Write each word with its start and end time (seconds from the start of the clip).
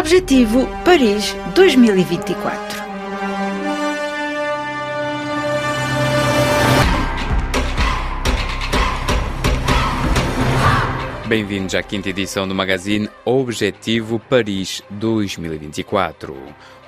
Objetivo 0.00 0.66
Paris 0.82 1.36
2024. 1.54 2.82
Bem-vindos 11.26 11.74
à 11.74 11.82
quinta 11.82 12.08
edição 12.08 12.48
do 12.48 12.54
magazine 12.54 13.10
Objetivo 13.26 14.18
Paris 14.18 14.82
2024, 14.88 16.34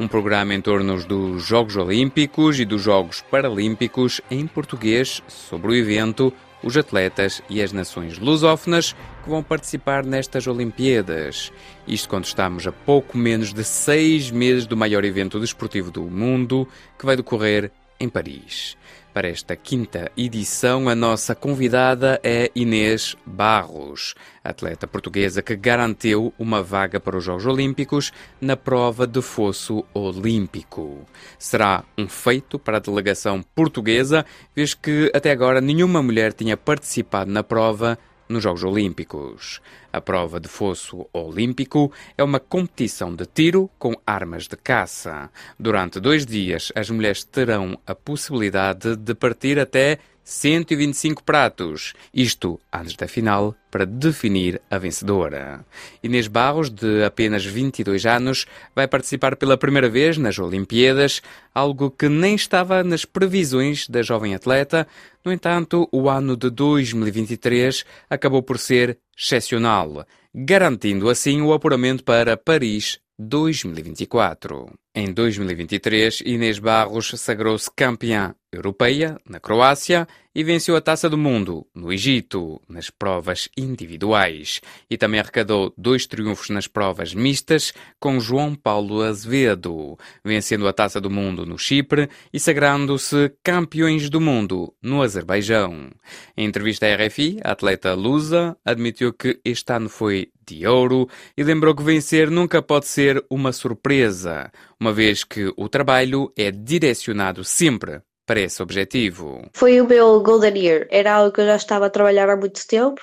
um 0.01 0.09
programa 0.09 0.55
em 0.55 0.63
torno 0.63 0.97
dos 1.05 1.45
Jogos 1.45 1.77
Olímpicos 1.77 2.59
e 2.59 2.65
dos 2.65 2.81
Jogos 2.81 3.21
Paralímpicos 3.31 4.23
em 4.31 4.47
português 4.47 5.23
sobre 5.29 5.73
o 5.73 5.75
evento, 5.75 6.33
os 6.63 6.77
atletas 6.77 7.43
e 7.49 7.63
as 7.63 7.73
nações 7.73 8.19
lusófonas 8.19 8.95
que 9.23 9.31
vão 9.31 9.43
participar 9.43 10.05
nestas 10.05 10.47
Olimpíadas. 10.47 11.53
Isto 11.87 12.09
quando 12.09 12.25
estamos 12.25 12.67
a 12.67 12.73
pouco 12.73 13.17
menos 13.17 13.53
de 13.53 13.65
seis 13.65 14.31
meses 14.31 14.67
do 14.67 14.77
maior 14.77 15.05
evento 15.05 15.41
desportivo 15.41 15.91
do 15.91 16.03
mundo 16.03 16.67
que 16.99 17.07
vai 17.07 17.17
decorrer 17.17 17.71
em 17.99 18.09
Paris. 18.09 18.77
Para 19.13 19.29
esta 19.29 19.55
quinta 19.55 20.11
edição, 20.17 20.89
a 20.89 20.95
nossa 20.95 21.35
convidada 21.35 22.19
é 22.25 22.51
Inês 22.55 23.15
Barros, 23.27 24.15
atleta 24.43 24.87
portuguesa 24.87 25.43
que 25.43 25.55
garantiu 25.55 26.33
uma 26.39 26.63
vaga 26.63 26.99
para 26.99 27.19
os 27.19 27.23
Jogos 27.23 27.45
Olímpicos 27.45 28.11
na 28.41 28.57
prova 28.57 29.07
de 29.07 29.21
fosso 29.21 29.85
olímpico. 29.93 31.07
Será 31.39 31.85
um 31.99 32.09
feito 32.09 32.59
para 32.59 32.79
a 32.79 32.81
delegação 32.81 33.43
portuguesa, 33.55 34.25
visto 34.57 34.81
que 34.81 35.13
até 35.15 35.31
agora 35.31 35.61
nenhuma 35.61 36.03
mulher 36.03 36.33
tinha 36.33 36.57
participado 36.57 37.31
na 37.31 37.43
prova 37.43 37.99
nos 38.29 38.43
Jogos 38.43 38.65
Olímpicos. 38.65 39.61
A 39.93 40.01
prova 40.01 40.41
de 40.41 40.49
fosso 40.49 41.07
olímpico 41.13 41.93
é 42.17 42.25
uma 42.25 42.41
competição 42.41 43.15
de 43.15 43.27
tiro 43.27 43.71
com 43.79 43.95
armas 44.07 44.49
de 44.49 44.57
caça. 44.57 45.31
Durante 45.59 46.01
dois 46.01 46.25
dias, 46.25 46.73
as 46.75 46.89
mulheres 46.89 47.25
terão 47.25 47.79
a 47.87 47.95
possibilidade 47.95 48.97
de 48.97 49.15
partir 49.15 49.59
até 49.59 49.99
125 50.25 51.23
pratos. 51.23 51.95
Isto 52.13 52.61
antes 52.73 52.95
da 52.97 53.09
final, 53.09 53.55
para 53.71 53.87
definir 53.87 54.61
a 54.71 54.79
vencedora. 54.79 55.65
Inês 56.03 56.27
Barros, 56.29 56.71
de 56.71 57.03
apenas 57.05 57.45
22 57.45 58.05
anos, 58.07 58.47
vai 58.75 58.87
participar 58.87 59.37
pela 59.37 59.57
primeira 59.57 59.89
vez 59.89 60.19
nas 60.19 60.39
Olimpíadas, 60.39 61.23
algo 61.55 61.91
que 61.91 62.09
nem 62.09 62.35
estava 62.35 62.85
nas 62.85 63.05
previsões 63.05 63.89
da 63.89 64.03
jovem 64.03 64.35
atleta. 64.35 64.87
No 65.25 65.33
entanto, 65.33 65.89
o 65.91 66.09
ano 66.09 66.37
de 66.37 66.51
2023 66.51 67.85
acabou 68.11 68.43
por 68.43 68.59
ser 68.59 68.99
excepcional, 69.17 70.07
garantindo 70.35 71.09
assim 71.09 71.41
o 71.41 71.53
apuramento 71.53 72.05
para 72.05 72.37
Paris 72.37 72.99
2024. 73.19 74.73
Em 74.95 75.13
2023, 75.13 76.21
Inês 76.27 76.59
Barros 76.59 77.13
sagrou-se 77.17 77.71
campeã 77.75 78.35
europeia 78.53 79.19
na 79.29 79.41
Croácia 79.41 80.07
e 80.35 80.43
venceu 80.43 80.77
a 80.77 80.81
Taça 80.81 81.09
do 81.11 81.19
Mundo 81.19 81.67
no 81.75 81.93
Egito 81.93 82.61
nas 82.69 82.91
provas 82.91 83.49
individuais 83.57 84.61
e 84.91 84.97
também 84.97 85.21
arrecadou 85.21 85.73
dois 85.77 86.07
triunfos 86.07 86.49
nas 86.51 86.67
provas 86.67 87.15
mistas 87.15 87.73
com 87.99 88.21
João 88.21 88.55
Paulo 88.55 89.03
Azevedo, 89.03 89.99
vencendo 90.25 90.67
a 90.69 90.73
Taça 90.73 91.01
do 91.01 91.11
Mundo 91.11 91.45
no 91.45 91.59
Chipre 91.59 92.09
e 92.33 92.41
sagrando-se 92.41 93.33
campeões 93.43 94.09
do 94.09 94.21
mundo 94.21 94.75
no 94.83 95.03
Azerbaijão. 95.03 95.91
Em 96.37 96.47
entrevista 96.47 96.87
à 96.87 96.95
RFI, 96.95 97.41
a 97.45 97.53
atleta 97.53 97.95
lusa 97.95 98.57
admitiu 98.65 99.13
que 99.13 99.41
este 99.45 99.73
ano 99.73 99.89
foi 99.89 100.31
de 100.47 100.67
ouro 100.67 101.09
e 101.37 101.43
lembrou 101.43 101.75
que 101.75 101.83
vencer 101.83 102.31
nunca 102.31 102.63
pode 102.63 102.87
ser 102.87 103.25
uma 103.31 103.53
surpresa, 103.53 104.51
uma 104.81 104.93
vez 104.93 105.25
que 105.25 105.53
o 105.57 105.69
trabalho 105.69 106.33
é 106.37 106.51
direcionado 106.51 107.45
sempre 107.45 108.03
para 108.33 108.41
esse 108.41 108.63
objetivo. 108.63 109.47
Foi 109.53 109.79
o 109.79 109.87
meu 109.87 110.23
Golden 110.23 110.57
Year, 110.57 110.87
era 110.91 111.13
algo 111.13 111.33
que 111.33 111.43
eu 111.43 111.47
já 111.47 111.57
estava 111.57 111.87
a 111.87 111.91
trabalhar 111.91 112.31
há 112.31 112.37
muito 112.37 112.67
tempo 112.67 113.03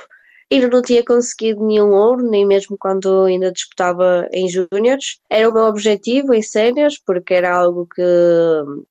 ainda 0.51 0.67
não 0.67 0.81
tinha 0.81 1.03
conseguido 1.03 1.65
nenhum 1.65 1.91
ouro, 1.91 2.29
nem 2.29 2.45
mesmo 2.45 2.77
quando 2.77 3.25
ainda 3.25 3.51
disputava 3.51 4.27
em 4.31 4.47
júniores. 4.47 5.19
Era 5.29 5.49
o 5.49 5.53
meu 5.53 5.63
objetivo 5.63 6.33
em 6.33 6.41
séniores, 6.41 6.99
porque 7.05 7.33
era 7.33 7.55
algo 7.55 7.87
que 7.93 8.01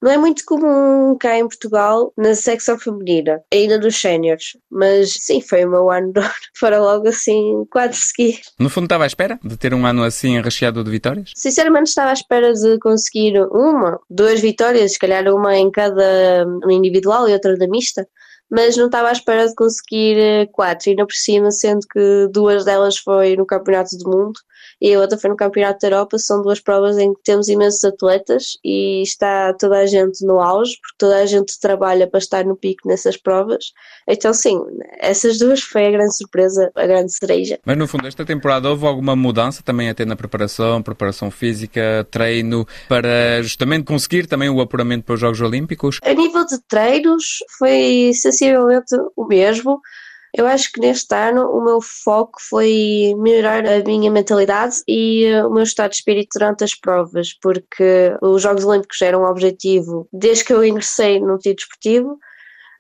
não 0.00 0.10
é 0.10 0.16
muito 0.16 0.44
comum 0.44 1.16
cá 1.18 1.38
em 1.38 1.46
Portugal 1.46 2.12
na 2.16 2.34
secção 2.34 2.78
feminina, 2.78 3.40
ainda 3.52 3.78
dos 3.78 3.96
séniores. 4.00 4.56
Mas 4.70 5.12
sim, 5.12 5.40
foi 5.40 5.64
o 5.64 5.70
meu 5.70 5.90
ano 5.90 6.12
de 6.12 6.20
ouro. 6.20 6.32
Foram 6.58 6.82
logo 6.82 7.08
assim 7.08 7.64
quatro 7.70 7.98
seguidos. 7.98 8.52
No 8.58 8.70
fundo 8.70 8.84
estava 8.84 9.04
à 9.04 9.06
espera 9.06 9.38
de 9.42 9.56
ter 9.56 9.74
um 9.74 9.86
ano 9.86 10.02
assim 10.02 10.40
recheado 10.40 10.84
de 10.84 10.90
vitórias? 10.90 11.32
Sinceramente 11.34 11.88
estava 11.88 12.10
à 12.10 12.12
espera 12.12 12.52
de 12.52 12.78
conseguir 12.78 13.38
uma, 13.50 13.98
duas 14.08 14.40
vitórias, 14.40 14.92
se 14.92 14.98
calhar 14.98 15.26
uma 15.28 15.56
em 15.56 15.70
cada 15.70 16.46
individual 16.68 17.28
e 17.28 17.32
outra 17.32 17.56
da 17.56 17.66
mista 17.66 18.06
mas 18.50 18.76
não 18.76 18.86
estava 18.86 19.08
à 19.08 19.12
espera 19.12 19.46
de 19.46 19.54
conseguir 19.54 20.18
eh, 20.18 20.46
quatro, 20.46 20.90
ainda 20.90 21.06
por 21.06 21.14
cima, 21.14 21.50
sendo 21.50 21.86
que 21.86 22.28
duas 22.32 22.64
delas 22.64 22.96
foi 22.98 23.36
no 23.36 23.46
Campeonato 23.46 23.96
do 23.98 24.10
Mundo 24.10 24.40
e 24.80 24.94
a 24.94 25.00
outra 25.00 25.18
foi 25.18 25.30
no 25.30 25.36
Campeonato 25.36 25.80
da 25.80 25.88
Europa. 25.88 26.18
São 26.18 26.42
duas 26.42 26.60
provas 26.60 26.98
em 26.98 27.12
que 27.14 27.22
temos 27.24 27.48
imensos 27.48 27.82
atletas 27.84 28.58
e 28.64 29.02
está 29.02 29.52
toda 29.54 29.78
a 29.78 29.86
gente 29.86 30.24
no 30.24 30.40
auge, 30.40 30.72
porque 30.80 30.96
toda 30.98 31.16
a 31.16 31.26
gente 31.26 31.58
trabalha 31.60 32.06
para 32.06 32.18
estar 32.18 32.44
no 32.44 32.56
pico 32.56 32.86
nessas 32.88 33.16
provas. 33.16 33.72
Então, 34.06 34.32
sim, 34.32 34.58
essas 34.98 35.38
duas 35.38 35.60
foi 35.60 35.86
a 35.86 35.90
grande 35.90 36.16
surpresa, 36.16 36.70
a 36.74 36.86
grande 36.86 37.12
cereja. 37.12 37.58
Mas 37.64 37.76
no 37.76 37.86
fundo, 37.86 38.06
esta 38.06 38.24
temporada 38.24 38.70
houve 38.70 38.86
alguma 38.86 39.14
mudança 39.14 39.62
também 39.62 39.88
até 39.88 40.04
na 40.04 40.16
preparação, 40.16 40.82
preparação 40.82 41.30
física, 41.30 42.06
treino, 42.10 42.66
para 42.88 43.42
justamente 43.42 43.84
conseguir 43.84 44.26
também 44.26 44.48
o 44.48 44.60
apuramento 44.60 45.04
para 45.04 45.14
os 45.14 45.20
Jogos 45.20 45.40
Olímpicos? 45.40 45.98
A 46.02 46.14
nível 46.14 46.44
de 46.44 46.58
treinos, 46.68 47.38
foi 47.58 48.12
sensivelmente 48.14 48.94
o 49.16 49.26
mesmo. 49.26 49.80
Eu 50.34 50.46
acho 50.46 50.70
que 50.72 50.80
neste 50.80 51.14
ano 51.14 51.50
o 51.50 51.64
meu 51.64 51.80
foco 51.80 52.38
foi 52.40 53.14
melhorar 53.16 53.66
a 53.66 53.82
minha 53.82 54.10
mentalidade 54.10 54.76
e 54.86 55.24
eh, 55.24 55.44
o 55.44 55.50
meu 55.50 55.62
estado 55.62 55.90
de 55.90 55.96
espírito 55.96 56.38
durante 56.38 56.64
as 56.64 56.74
provas, 56.74 57.32
porque 57.40 58.14
os 58.20 58.42
Jogos 58.42 58.64
Olímpicos 58.64 59.00
eram 59.00 59.22
um 59.22 59.26
objetivo 59.26 60.06
desde 60.12 60.44
que 60.44 60.52
eu 60.52 60.64
ingressei 60.64 61.18
no 61.18 61.38
tiro 61.38 61.56
desportivo, 61.56 62.18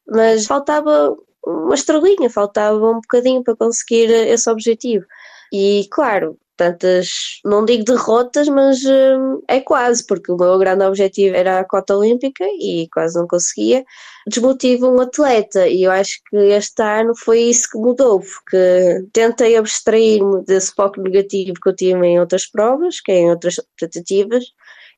mas 0.06 0.46
faltava 0.46 1.16
uma 1.46 1.74
estrelinha, 1.74 2.28
faltava 2.28 2.90
um 2.90 3.00
bocadinho 3.00 3.42
para 3.42 3.56
conseguir 3.56 4.10
esse 4.10 4.48
objetivo. 4.50 5.06
E 5.52 5.86
claro, 5.90 6.38
tantas, 6.58 7.40
não 7.44 7.64
digo 7.64 7.84
derrotas, 7.84 8.48
mas 8.48 8.84
hum, 8.84 9.40
é 9.48 9.60
quase, 9.60 10.04
porque 10.06 10.30
o 10.32 10.36
meu 10.36 10.58
grande 10.58 10.84
objetivo 10.84 11.36
era 11.36 11.60
a 11.60 11.64
cota 11.64 11.96
olímpica 11.96 12.44
e 12.44 12.88
quase 12.92 13.18
não 13.18 13.26
conseguia. 13.26 13.84
Desmotiva 14.26 14.88
um 14.88 15.00
atleta 15.00 15.68
e 15.68 15.84
eu 15.84 15.92
acho 15.92 16.20
que 16.28 16.36
este 16.36 16.82
ano 16.82 17.14
foi 17.16 17.40
isso 17.42 17.68
que 17.70 17.78
mudou, 17.78 18.20
porque 18.20 19.06
tentei 19.12 19.56
abstrair-me 19.56 20.44
desse 20.44 20.74
foco 20.74 21.00
negativo 21.00 21.54
que 21.62 21.68
eu 21.68 21.76
tive 21.76 22.04
em 22.06 22.20
outras 22.20 22.46
provas, 22.46 23.00
que 23.00 23.12
é 23.12 23.20
em 23.20 23.30
outras 23.30 23.56
tentativas, 23.78 24.44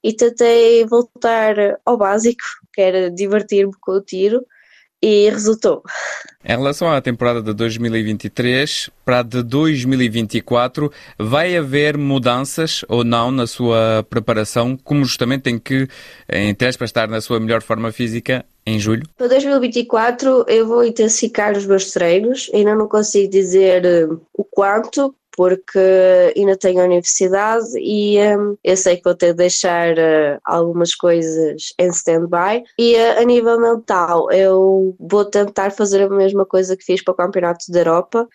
e 0.03 0.15
tentei 0.15 0.85
voltar 0.87 1.55
ao 1.85 1.99
básico, 1.99 2.43
que 2.73 2.81
era 2.81 3.11
divertir-me 3.11 3.73
com 3.81 3.93
o 3.93 4.01
tiro 4.01 4.45
e 5.03 5.31
resultou. 5.31 5.83
Em 6.45 6.57
relação 6.57 6.91
à 6.91 7.01
temporada 7.01 7.43
de 7.43 7.53
2023 7.53 8.91
para 9.05 9.21
a 9.21 9.23
de 9.23 9.43
2024, 9.43 10.91
vai 11.19 11.57
haver 11.57 11.99
mudanças 11.99 12.85
ou 12.89 13.05
não 13.05 13.31
na 13.31 13.47
sua 13.47 14.05
preparação, 14.09 14.77
como 14.77 15.05
justamente 15.05 15.43
tem 15.43 15.59
que, 15.59 15.87
em 16.29 16.55
para 16.55 16.85
estar 16.85 17.09
na 17.09 17.21
sua 17.21 17.39
melhor 17.39 17.63
forma 17.63 17.93
física 17.93 18.45
em 18.67 18.79
julho? 18.79 19.03
Para 19.17 19.29
2024 19.29 20.45
eu 20.49 20.67
vou 20.67 20.85
intensificar 20.85 21.57
os 21.57 21.67
meus 21.67 21.91
treinos, 21.91 22.51
ainda 22.55 22.75
não 22.75 22.89
consigo 22.89 23.31
dizer 23.31 23.85
eh, 23.85 24.07
o 24.33 24.45
quanto, 24.45 25.15
porque 25.37 26.33
ainda 26.37 26.57
tenho 26.57 26.81
a 26.81 26.85
universidade 26.85 27.67
e 27.79 28.19
um, 28.37 28.57
eu 28.63 28.77
sei 28.77 28.97
que 28.97 29.05
vou 29.05 29.15
ter 29.15 29.29
de 29.29 29.39
deixar 29.39 29.93
uh, 29.93 30.41
algumas 30.45 30.95
coisas 30.95 31.73
em 31.79 31.89
stand-by. 31.89 32.65
E 32.79 32.95
uh, 32.97 33.21
a 33.21 33.25
nível 33.25 33.61
mental, 33.61 34.31
eu 34.31 34.95
vou 34.99 35.25
tentar 35.25 35.71
fazer 35.71 36.03
a 36.03 36.09
mesma 36.09 36.45
coisa 36.45 36.77
que 36.77 36.85
fiz 36.85 37.03
para 37.03 37.13
o 37.13 37.17
Campeonato 37.17 37.71
da 37.71 37.81
Europa 37.81 38.29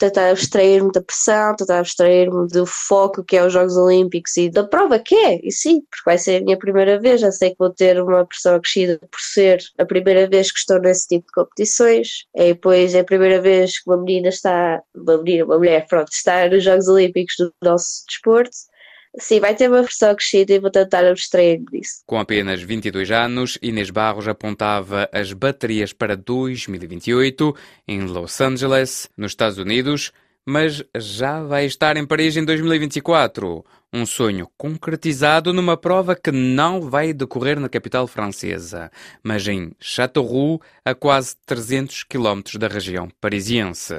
tentar 0.00 0.30
abstrair-me 0.30 0.90
da 0.90 1.02
pressão, 1.02 1.54
tentar 1.54 1.78
abstrair-me 1.78 2.48
do 2.48 2.64
foco 2.64 3.22
que 3.22 3.36
é 3.36 3.44
os 3.44 3.52
Jogos 3.52 3.76
Olímpicos 3.76 4.36
e 4.38 4.48
da 4.48 4.64
prova 4.64 4.98
que 4.98 5.14
é, 5.14 5.38
e 5.46 5.52
sim, 5.52 5.82
porque 5.82 6.02
vai 6.04 6.18
ser 6.18 6.40
a 6.40 6.44
minha 6.44 6.58
primeira 6.58 6.98
vez, 6.98 7.20
já 7.20 7.30
sei 7.30 7.50
que 7.50 7.56
vou 7.58 7.70
ter 7.70 8.02
uma 8.02 8.24
pressão 8.24 8.56
acrescida 8.56 8.98
por 8.98 9.20
ser 9.20 9.60
a 9.78 9.84
primeira 9.84 10.26
vez 10.26 10.50
que 10.50 10.58
estou 10.58 10.80
nesse 10.80 11.06
tipo 11.06 11.26
de 11.26 11.32
competições, 11.32 12.24
e 12.34 12.54
depois 12.54 12.94
é 12.94 13.00
a 13.00 13.04
primeira 13.04 13.40
vez 13.40 13.78
que 13.78 13.90
uma 13.90 13.98
menina 13.98 14.30
está, 14.30 14.82
uma 14.94 15.18
menina, 15.18 15.44
uma 15.44 15.58
mulher, 15.58 15.86
pronto, 15.86 16.10
está 16.10 16.48
nos 16.48 16.64
Jogos 16.64 16.88
Olímpicos 16.88 17.34
do 17.38 17.52
nosso 17.62 18.04
desporto, 18.08 18.56
Sim, 19.18 19.40
vai 19.40 19.54
ter 19.54 19.68
uma 19.68 19.82
versão 19.82 20.14
crescida 20.14 20.52
e 20.52 20.60
vou 20.60 20.70
tentar 20.70 21.04
abstrair 21.04 21.60
disso. 21.70 22.02
Com 22.06 22.18
apenas 22.18 22.62
22 22.62 23.10
anos, 23.10 23.58
Inês 23.60 23.90
Barros 23.90 24.28
apontava 24.28 25.08
as 25.12 25.32
baterias 25.32 25.92
para 25.92 26.16
2028 26.16 27.54
em 27.88 28.02
Los 28.02 28.40
Angeles, 28.40 29.08
nos 29.16 29.32
Estados 29.32 29.58
Unidos, 29.58 30.12
mas 30.46 30.82
já 30.96 31.42
vai 31.42 31.64
estar 31.64 31.96
em 31.96 32.06
Paris 32.06 32.36
em 32.36 32.44
2024. 32.44 33.64
Um 33.92 34.06
sonho 34.06 34.48
concretizado 34.56 35.52
numa 35.52 35.76
prova 35.76 36.14
que 36.14 36.30
não 36.30 36.80
vai 36.80 37.12
decorrer 37.12 37.58
na 37.58 37.68
capital 37.68 38.06
francesa, 38.06 38.90
mas 39.22 39.46
em 39.48 39.72
Châteauroux, 39.80 40.60
a 40.84 40.94
quase 40.94 41.34
300 41.44 42.04
quilómetros 42.04 42.56
da 42.56 42.68
região 42.68 43.08
parisiense. 43.20 43.94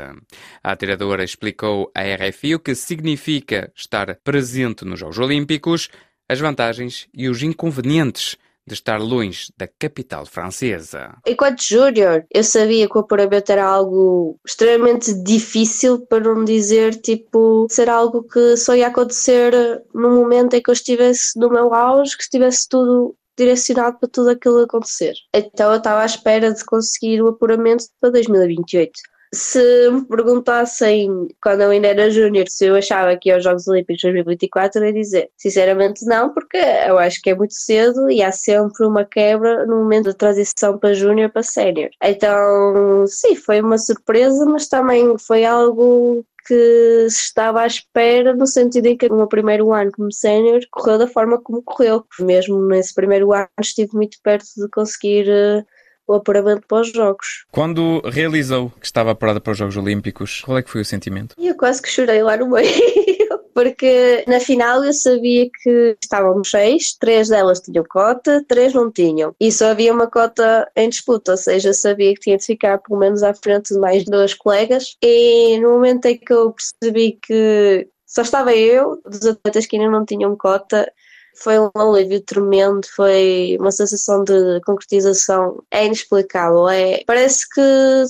A 0.63 0.71
atiradora 0.71 1.23
explicou 1.23 1.91
à 1.93 2.01
RFI 2.03 2.55
o 2.55 2.59
que 2.59 2.73
significa 2.73 3.71
estar 3.75 4.15
presente 4.23 4.85
nos 4.85 4.99
Jogos 4.99 5.19
Olímpicos, 5.19 5.89
as 6.29 6.39
vantagens 6.39 7.07
e 7.13 7.27
os 7.27 7.43
inconvenientes 7.43 8.38
de 8.71 8.75
estar 8.75 8.97
longe 8.97 9.51
da 9.57 9.68
capital 9.68 10.25
francesa. 10.25 11.18
Enquanto 11.27 11.62
júnior, 11.62 12.25
eu 12.33 12.44
sabia 12.44 12.88
que 12.88 12.97
o 12.97 13.01
apuramento 13.01 13.51
era 13.51 13.65
algo 13.65 14.39
extremamente 14.45 15.13
difícil, 15.23 16.06
para 16.07 16.21
não 16.21 16.45
dizer, 16.45 16.95
tipo, 17.01 17.68
ser 17.69 17.89
algo 17.89 18.23
que 18.23 18.56
só 18.56 18.73
ia 18.73 18.88
acontecer 18.88 19.53
no 19.94 20.12
momento 20.12 20.53
em 20.53 20.62
que 20.62 20.69
eu 20.69 20.73
estivesse 20.73 21.38
no 21.38 21.50
meu 21.50 21.73
auge, 21.73 22.15
que 22.15 22.23
estivesse 22.23 22.68
tudo 22.69 23.15
direcionado 23.38 23.97
para 24.00 24.09
tudo 24.09 24.29
aquilo 24.29 24.59
acontecer. 24.59 25.13
Então 25.33 25.71
eu 25.71 25.77
estava 25.77 26.01
à 26.01 26.06
espera 26.06 26.53
de 26.53 26.63
conseguir 26.63 27.21
o 27.21 27.27
apuramento 27.27 27.85
para 28.00 28.12
2028 28.12 28.91
se 29.33 29.89
me 29.89 30.05
perguntassem 30.05 31.29
quando 31.41 31.61
eu 31.61 31.69
ainda 31.69 31.87
era 31.87 32.09
júnior 32.09 32.45
se 32.49 32.65
eu 32.65 32.75
achava 32.75 33.15
que 33.15 33.29
ia 33.29 33.35
aos 33.35 33.43
Jogos 33.43 33.67
Olímpicos 33.67 34.01
2024, 34.01 34.81
eu 34.81 34.87
ia 34.87 34.93
dizer 34.93 35.29
sinceramente 35.37 36.05
não, 36.05 36.33
porque 36.33 36.57
eu 36.57 36.97
acho 36.97 37.21
que 37.21 37.29
é 37.29 37.35
muito 37.35 37.53
cedo 37.53 38.09
e 38.09 38.21
há 38.21 38.31
sempre 38.31 38.85
uma 38.85 39.05
quebra 39.05 39.65
no 39.65 39.77
momento 39.77 40.05
da 40.05 40.13
transição 40.13 40.77
para 40.77 40.93
júnior 40.93 41.29
para 41.31 41.43
sénior. 41.43 41.89
Então, 42.03 43.05
sim, 43.07 43.35
foi 43.35 43.61
uma 43.61 43.77
surpresa, 43.77 44.45
mas 44.45 44.67
também 44.67 45.17
foi 45.17 45.45
algo 45.45 46.25
que 46.45 47.07
se 47.09 47.21
estava 47.23 47.61
à 47.61 47.67
espera, 47.67 48.35
no 48.35 48.47
sentido 48.47 48.87
em 48.87 48.97
que 48.97 49.07
o 49.07 49.15
meu 49.15 49.27
primeiro 49.27 49.71
ano 49.71 49.91
como 49.91 50.11
sénior 50.11 50.59
correu 50.71 50.97
da 50.97 51.07
forma 51.07 51.41
como 51.41 51.61
correu. 51.61 52.03
Mesmo 52.19 52.61
nesse 52.67 52.93
primeiro 52.93 53.31
ano 53.31 53.47
estive 53.59 53.93
muito 53.93 54.17
perto 54.23 54.45
de 54.57 54.67
conseguir 54.69 55.27
uh, 55.29 55.65
o 56.07 56.13
apuramento 56.13 56.68
para 56.68 56.81
os 56.81 56.92
Jogos. 56.92 57.45
Quando 57.51 58.01
realizou 58.06 58.71
que 58.80 58.86
estava 58.86 59.12
apurada 59.12 59.39
para 59.39 59.51
os 59.51 59.57
Jogos 59.57 59.77
Olímpicos, 59.77 60.42
qual 60.45 60.57
é 60.57 60.63
que 60.63 60.69
foi 60.69 60.81
o 60.81 60.86
sentimento? 60.86 61.36
Eu 61.38 61.56
quase 61.56 61.81
que 61.81 61.89
chorei 61.89 62.21
lá 62.21 62.38
no 62.38 62.50
meio. 62.50 62.71
Porque 63.53 64.24
na 64.27 64.39
final 64.39 64.83
eu 64.83 64.94
sabia 64.94 65.50
que 65.62 65.98
estávamos 66.01 66.50
seis, 66.50 66.95
três 66.98 67.27
delas 67.27 67.59
tinham 67.59 67.83
cota, 67.83 68.44
três 68.48 68.74
não 68.74 68.89
tinham. 68.89 69.36
E 69.39 69.51
só 69.51 69.71
havia 69.71 69.94
uma 69.94 70.07
cota 70.07 70.69
em 70.75 70.88
disputa, 70.88 71.31
ou 71.31 71.38
seja, 71.38 71.74
sabia 71.74 72.13
que 72.13 72.21
tinha 72.21 72.38
de 72.38 72.45
ficar 72.45 72.77
pelo 72.77 73.00
menos 73.00 73.24
à 73.24 73.33
frente 73.33 73.74
de 73.74 73.80
mais 73.80 74.06
duas 74.06 74.33
colegas. 74.33 74.95
E 75.01 75.59
no 75.59 75.71
momento 75.71 76.06
em 76.06 76.18
que 76.18 76.31
eu 76.31 76.53
percebi 76.53 77.19
que 77.21 77.88
só 78.06 78.21
estava 78.21 78.53
eu, 78.53 79.01
dos 79.06 79.25
atletas 79.25 79.65
que 79.65 79.75
ainda 79.75 79.89
não 79.89 80.06
tinham 80.06 80.36
cota, 80.36 80.92
foi 81.35 81.59
um 81.59 81.71
alívio 81.75 82.21
tremendo, 82.21 82.85
foi 82.95 83.57
uma 83.59 83.71
sensação 83.71 84.23
de 84.23 84.61
concretização 84.65 85.63
é 85.71 85.85
inexplicável. 85.85 86.67
É, 86.69 87.03
parece 87.05 87.47
que 87.49 87.61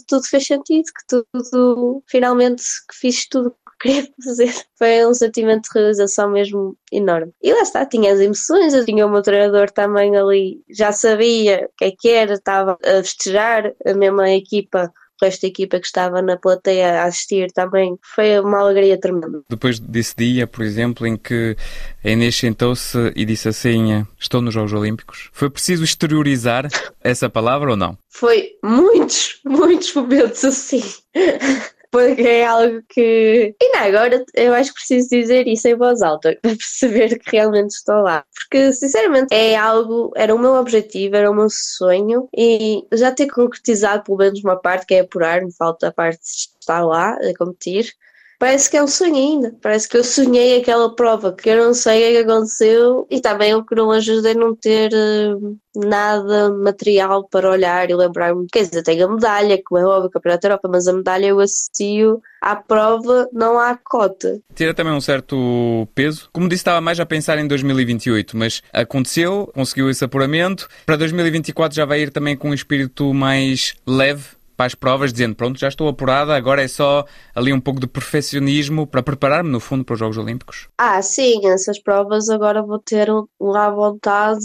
tudo 0.07 0.23
fez 0.25 0.45
sentido, 0.45 0.85
que 0.85 1.21
tudo 1.41 2.03
finalmente 2.07 2.63
que 2.89 2.95
fiz 2.95 3.27
tudo 3.27 3.51
que 3.51 3.89
queria 3.89 4.09
fazer. 4.23 4.53
Foi 4.77 5.05
um 5.05 5.13
sentimento 5.13 5.63
de 5.63 5.79
realização 5.79 6.29
mesmo 6.29 6.75
enorme. 6.91 7.31
E 7.41 7.53
lá 7.53 7.61
está, 7.61 7.85
tinha 7.85 8.13
as 8.13 8.19
emoções, 8.19 8.73
eu 8.73 8.85
tinha 8.85 9.05
o 9.05 9.09
meu 9.09 9.21
treinador 9.21 9.71
também 9.71 10.15
ali, 10.17 10.61
já 10.69 10.91
sabia 10.91 11.65
o 11.65 11.77
que 11.77 11.85
é 11.85 11.91
que 11.91 12.09
era, 12.09 12.33
estava 12.33 12.77
a 12.83 13.03
festejar, 13.03 13.73
a 13.85 13.93
mesma 13.93 14.29
equipa 14.29 14.91
resto 15.21 15.41
da 15.41 15.47
equipa 15.47 15.79
que 15.79 15.85
estava 15.85 16.21
na 16.21 16.37
plateia 16.37 17.01
a 17.01 17.05
assistir 17.05 17.51
também 17.51 17.97
foi 18.01 18.39
uma 18.39 18.59
alegria 18.59 18.99
tremenda. 18.99 19.41
Depois 19.49 19.79
desse 19.79 20.15
dia, 20.15 20.47
por 20.47 20.63
exemplo, 20.63 21.05
em 21.05 21.17
que 21.17 21.55
a 22.03 22.09
Inês 22.09 22.35
sentou-se 22.35 22.97
e 23.15 23.25
disse 23.25 23.47
assim: 23.47 24.05
Estou 24.19 24.41
nos 24.41 24.53
Jogos 24.53 24.73
Olímpicos, 24.73 25.29
foi 25.31 25.49
preciso 25.49 25.83
exteriorizar 25.83 26.67
essa 27.01 27.29
palavra 27.29 27.71
ou 27.71 27.77
não? 27.77 27.97
Foi 28.09 28.51
muitos, 28.63 29.39
muitos 29.45 29.93
momentos 29.93 30.43
assim 30.43 30.81
porque 31.91 32.21
é 32.21 32.45
algo 32.45 32.81
que. 32.87 33.53
E 33.61 33.69
não, 33.77 33.83
agora 33.83 34.23
eu 34.33 34.53
acho 34.53 34.69
que 34.69 34.79
preciso 34.79 35.09
dizer 35.09 35.47
isso 35.47 35.67
em 35.67 35.75
voz 35.75 36.01
alta 36.01 36.37
para 36.41 36.55
perceber 36.55 37.19
que 37.19 37.35
realmente 37.35 37.71
estou 37.71 38.01
lá. 38.01 38.23
Porque, 38.33 38.71
sinceramente, 38.73 39.33
é 39.33 39.55
algo. 39.57 40.11
Era 40.15 40.33
o 40.33 40.39
meu 40.39 40.53
objetivo, 40.53 41.17
era 41.17 41.29
o 41.29 41.35
meu 41.35 41.49
sonho 41.49 42.29
e 42.35 42.81
já 42.93 43.11
ter 43.11 43.27
concretizado 43.27 44.03
pelo 44.03 44.17
menos 44.17 44.41
uma 44.43 44.59
parte 44.59 44.85
que 44.85 44.95
é 44.95 45.01
apurar, 45.01 45.41
me 45.41 45.53
falta 45.53 45.89
a 45.89 45.91
parte 45.91 46.21
de 46.21 46.49
estar 46.61 46.83
lá 46.83 47.11
a 47.11 47.37
competir 47.37 47.93
parece 48.41 48.71
que 48.71 48.75
é 48.75 48.83
um 48.83 48.87
sonho 48.87 49.15
ainda. 49.15 49.55
Parece 49.61 49.87
que 49.87 49.95
eu 49.95 50.03
sonhei 50.03 50.59
aquela 50.59 50.95
prova 50.95 51.31
que 51.31 51.47
eu 51.47 51.63
não 51.63 51.75
sei 51.75 52.09
o 52.09 52.25
que 52.25 52.31
aconteceu 52.31 53.07
e 53.07 53.21
também 53.21 53.53
o 53.53 53.63
que 53.63 53.75
não 53.75 53.91
ajuda 53.91 54.31
é 54.31 54.33
não 54.33 54.55
ter 54.55 54.91
uh, 54.91 55.59
nada 55.75 56.49
material 56.49 57.27
para 57.29 57.51
olhar 57.51 57.87
e 57.87 57.95
lembrar-me. 57.95 58.47
Quer 58.51 58.63
dizer, 58.63 58.81
tenho 58.81 59.05
a 59.05 59.11
medalha, 59.11 59.61
como 59.63 59.79
é 59.79 59.85
óbvio, 59.85 60.07
o 60.07 60.11
Campeonato 60.11 60.41
da 60.41 60.47
Europa, 60.47 60.69
mas 60.71 60.87
a 60.87 60.93
medalha 60.93 61.27
eu 61.27 61.39
associo 61.39 62.19
à 62.41 62.55
prova, 62.55 63.29
não 63.31 63.59
à 63.59 63.77
cota. 63.77 64.39
Tira 64.55 64.73
também 64.73 64.93
um 64.93 65.01
certo 65.01 65.87
peso. 65.93 66.27
Como 66.33 66.49
disse, 66.49 66.61
estava 66.61 66.81
mais 66.81 66.99
a 66.99 67.05
pensar 67.05 67.37
em 67.37 67.47
2028, 67.47 68.35
mas 68.35 68.63
aconteceu, 68.73 69.51
conseguiu 69.53 69.87
esse 69.87 70.03
apuramento. 70.03 70.67
Para 70.83 70.95
2024 70.95 71.75
já 71.75 71.85
vai 71.85 72.01
ir 72.01 72.09
também 72.09 72.35
com 72.35 72.49
um 72.49 72.55
espírito 72.55 73.13
mais 73.13 73.75
leve 73.85 74.40
as 74.65 74.75
provas, 74.75 75.11
dizendo: 75.11 75.35
Pronto, 75.35 75.59
já 75.59 75.67
estou 75.67 75.87
apurada, 75.87 76.35
agora 76.35 76.61
é 76.63 76.67
só 76.67 77.05
ali 77.35 77.51
um 77.51 77.59
pouco 77.59 77.79
de 77.79 77.87
perfeccionismo 77.87 78.85
para 78.87 79.03
preparar-me, 79.03 79.49
no 79.49 79.59
fundo, 79.59 79.83
para 79.83 79.93
os 79.93 79.99
Jogos 79.99 80.17
Olímpicos? 80.17 80.67
Ah, 80.77 81.01
sim, 81.01 81.47
essas 81.47 81.81
provas 81.81 82.29
agora 82.29 82.61
vou 82.61 82.79
ter 82.79 83.07
uma 83.39 83.69
vontade 83.69 84.39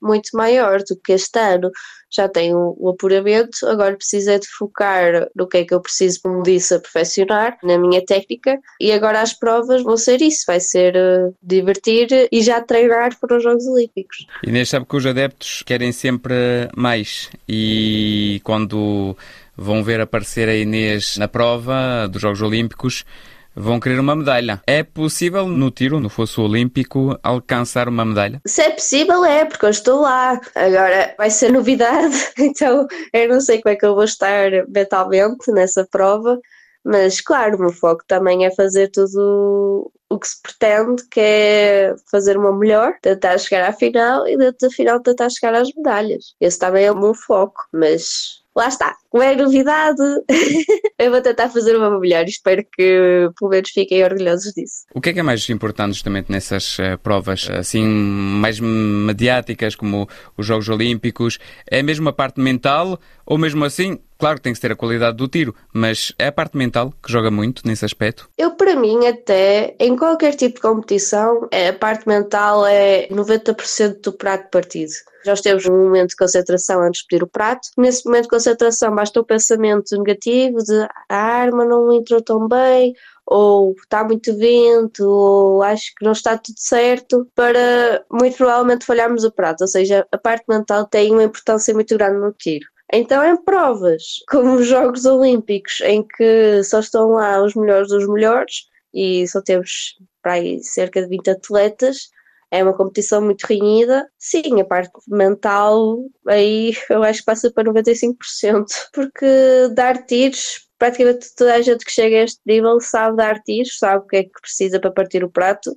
muito 0.00 0.30
maior 0.34 0.78
do 0.78 0.96
que 1.02 1.12
este 1.12 1.38
ano 1.38 1.70
já 2.14 2.28
tenho 2.28 2.74
o 2.78 2.90
apuramento, 2.90 3.66
agora 3.66 3.96
preciso 3.96 4.30
é 4.30 4.38
de 4.38 4.46
focar 4.46 5.28
no 5.34 5.48
que 5.48 5.58
é 5.58 5.64
que 5.64 5.74
eu 5.74 5.80
preciso, 5.80 6.20
como 6.22 6.42
disse, 6.42 6.74
a 6.74 6.80
perfeccionar 6.80 7.58
na 7.62 7.76
minha 7.78 8.04
técnica 8.04 8.58
e 8.80 8.92
agora 8.92 9.20
as 9.20 9.32
provas 9.32 9.82
vão 9.82 9.96
ser 9.96 10.20
isso, 10.22 10.44
vai 10.46 10.60
ser 10.60 10.94
uh, 10.96 11.34
divertir 11.42 12.28
e 12.30 12.42
já 12.42 12.60
treinar 12.60 13.18
para 13.18 13.36
os 13.36 13.42
Jogos 13.42 13.66
Olímpicos. 13.66 14.26
Inês 14.46 14.68
sabe 14.68 14.86
que 14.86 14.96
os 14.96 15.06
adeptos 15.06 15.62
querem 15.64 15.92
sempre 15.92 16.34
mais 16.76 17.30
e 17.48 18.40
quando 18.44 19.16
vão 19.56 19.82
ver 19.82 20.00
aparecer 20.00 20.48
a 20.48 20.56
Inês 20.56 21.16
na 21.16 21.28
prova 21.28 22.08
dos 22.08 22.20
Jogos 22.20 22.42
Olímpicos 22.42 23.04
vão 23.54 23.80
querer 23.80 23.98
uma 23.98 24.14
medalha. 24.14 24.60
É 24.66 24.82
possível 24.82 25.46
no 25.46 25.70
tiro, 25.70 26.00
no 26.00 26.08
fosso 26.08 26.42
olímpico, 26.42 27.18
alcançar 27.22 27.88
uma 27.88 28.04
medalha? 28.04 28.40
Se 28.46 28.62
é 28.62 28.70
possível, 28.70 29.24
é, 29.24 29.44
porque 29.44 29.66
eu 29.66 29.70
estou 29.70 30.00
lá. 30.00 30.40
Agora 30.54 31.14
vai 31.16 31.30
ser 31.30 31.52
novidade, 31.52 32.16
então 32.38 32.86
eu 33.12 33.28
não 33.28 33.40
sei 33.40 33.60
como 33.60 33.72
é 33.72 33.76
que 33.76 33.86
eu 33.86 33.94
vou 33.94 34.04
estar 34.04 34.50
mentalmente 34.68 35.50
nessa 35.52 35.86
prova. 35.90 36.38
Mas, 36.84 37.20
claro, 37.20 37.56
o 37.56 37.60
meu 37.60 37.72
foco 37.72 38.04
também 38.06 38.44
é 38.44 38.50
fazer 38.50 38.90
tudo 38.90 39.90
o 40.10 40.18
que 40.18 40.28
se 40.28 40.40
pretende, 40.42 41.02
que 41.10 41.18
é 41.18 41.94
fazer 42.10 42.36
uma 42.36 42.56
melhor, 42.56 42.94
tentar 43.00 43.38
chegar 43.38 43.68
à 43.68 43.72
final 43.72 44.28
e 44.28 44.36
dentro 44.36 44.68
da 44.68 44.74
final 44.74 45.00
tentar 45.00 45.30
chegar 45.30 45.54
às 45.54 45.68
medalhas. 45.74 46.34
Esse 46.40 46.58
também 46.58 46.84
é 46.84 46.92
o 46.92 47.00
meu 47.00 47.14
foco, 47.14 47.66
mas 47.72 48.43
lá 48.54 48.68
está, 48.68 48.96
como 49.10 49.22
é 49.22 49.34
novidade, 49.34 50.02
eu 50.98 51.10
vou 51.10 51.20
tentar 51.20 51.48
fazer 51.48 51.76
uma 51.76 51.98
melhor 51.98 52.24
e 52.24 52.30
espero 52.30 52.64
que 52.64 53.30
pelo 53.38 53.50
menos 53.50 53.70
fiquem 53.70 54.04
orgulhosos 54.04 54.52
disso. 54.52 54.84
O 54.94 55.00
que 55.00 55.10
é 55.10 55.12
que 55.12 55.20
é 55.20 55.22
mais 55.22 55.48
importante 55.48 55.94
justamente 55.94 56.30
nessas 56.30 56.78
uh, 56.78 56.98
provas 57.02 57.48
assim 57.50 57.84
mais 57.84 58.60
mediáticas 58.60 59.74
como 59.74 60.08
os 60.36 60.46
Jogos 60.46 60.68
Olímpicos? 60.68 61.38
É 61.66 61.82
mesmo 61.82 62.08
a 62.08 62.12
parte 62.12 62.40
mental 62.40 62.98
ou 63.26 63.38
mesmo 63.38 63.64
assim 63.64 63.98
Claro 64.16 64.36
que 64.36 64.42
tem 64.42 64.54
que 64.54 64.60
ter 64.60 64.72
a 64.72 64.76
qualidade 64.76 65.16
do 65.16 65.28
tiro, 65.28 65.54
mas 65.72 66.12
é 66.18 66.28
a 66.28 66.32
parte 66.32 66.56
mental 66.56 66.94
que 67.02 67.12
joga 67.12 67.30
muito 67.30 67.62
nesse 67.66 67.84
aspecto? 67.84 68.30
Eu, 68.38 68.52
para 68.52 68.76
mim, 68.76 69.06
até 69.06 69.74
em 69.78 69.96
qualquer 69.96 70.34
tipo 70.34 70.54
de 70.54 70.60
competição, 70.62 71.48
a 71.52 71.72
parte 71.72 72.06
mental 72.08 72.64
é 72.64 73.08
90% 73.08 74.00
do 74.02 74.12
prato 74.12 74.48
partido. 74.50 74.92
Já 75.24 75.34
temos 75.34 75.66
um 75.66 75.84
momento 75.84 76.10
de 76.10 76.16
concentração 76.16 76.80
antes 76.82 77.00
de 77.00 77.06
pedir 77.08 77.22
o 77.22 77.26
prato. 77.28 77.68
Nesse 77.78 78.04
momento 78.04 78.24
de 78.24 78.30
concentração, 78.30 78.94
basta 78.94 79.20
o 79.20 79.24
pensamento 79.24 79.96
negativo 79.96 80.58
de 80.58 80.86
a 81.08 81.16
arma 81.16 81.64
não 81.64 81.92
entrou 81.92 82.20
tão 82.20 82.46
bem, 82.46 82.94
ou 83.26 83.72
está 83.72 84.04
muito 84.04 84.36
vento, 84.36 85.08
ou 85.08 85.62
acho 85.62 85.94
que 85.96 86.04
não 86.04 86.12
está 86.12 86.36
tudo 86.36 86.56
certo, 86.58 87.26
para 87.34 88.04
muito 88.10 88.36
provavelmente 88.36 88.84
falharmos 88.84 89.24
o 89.24 89.32
prato. 89.32 89.62
Ou 89.62 89.68
seja, 89.68 90.06
a 90.12 90.18
parte 90.18 90.44
mental 90.48 90.86
tem 90.86 91.10
uma 91.12 91.24
importância 91.24 91.72
muito 91.72 91.96
grande 91.96 92.18
no 92.18 92.32
tiro. 92.32 92.66
Então, 92.92 93.24
em 93.24 93.36
provas 93.42 94.02
como 94.28 94.54
os 94.56 94.66
Jogos 94.66 95.04
Olímpicos, 95.06 95.80
em 95.80 96.02
que 96.06 96.62
só 96.62 96.80
estão 96.80 97.12
lá 97.12 97.42
os 97.42 97.54
melhores 97.54 97.88
dos 97.88 98.06
melhores 98.06 98.66
e 98.92 99.26
só 99.26 99.40
temos 99.42 99.96
para 100.22 100.34
aí 100.34 100.62
cerca 100.62 101.02
de 101.02 101.08
20 101.08 101.30
atletas, 101.30 102.08
é 102.54 102.62
uma 102.62 102.76
competição 102.76 103.20
muito 103.20 103.42
renhida. 103.44 104.08
Sim, 104.18 104.60
a 104.60 104.64
parte 104.64 104.92
mental 105.08 105.98
aí 106.28 106.72
eu 106.88 107.02
acho 107.02 107.20
que 107.20 107.26
passa 107.26 107.50
para 107.50 107.72
95%, 107.72 108.64
porque 108.92 109.26
dar 109.74 110.06
tiros 110.06 110.64
praticamente 110.78 111.34
toda 111.34 111.54
a 111.54 111.62
gente 111.62 111.84
que 111.84 111.90
chega 111.90 112.16
a 112.16 112.24
este 112.24 112.40
nível 112.46 112.78
sabe 112.80 113.16
dar 113.16 113.40
tiros, 113.42 113.78
sabe 113.78 114.04
o 114.04 114.06
que 114.06 114.16
é 114.16 114.22
que 114.24 114.40
precisa 114.40 114.78
para 114.78 114.90
partir 114.90 115.24
o 115.24 115.30
prato 115.30 115.74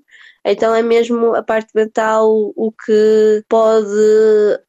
então 0.51 0.73
é 0.73 0.81
mesmo 0.81 1.35
a 1.35 1.43
parte 1.43 1.69
mental 1.75 2.53
o 2.55 2.71
que 2.71 3.43
pode 3.49 3.87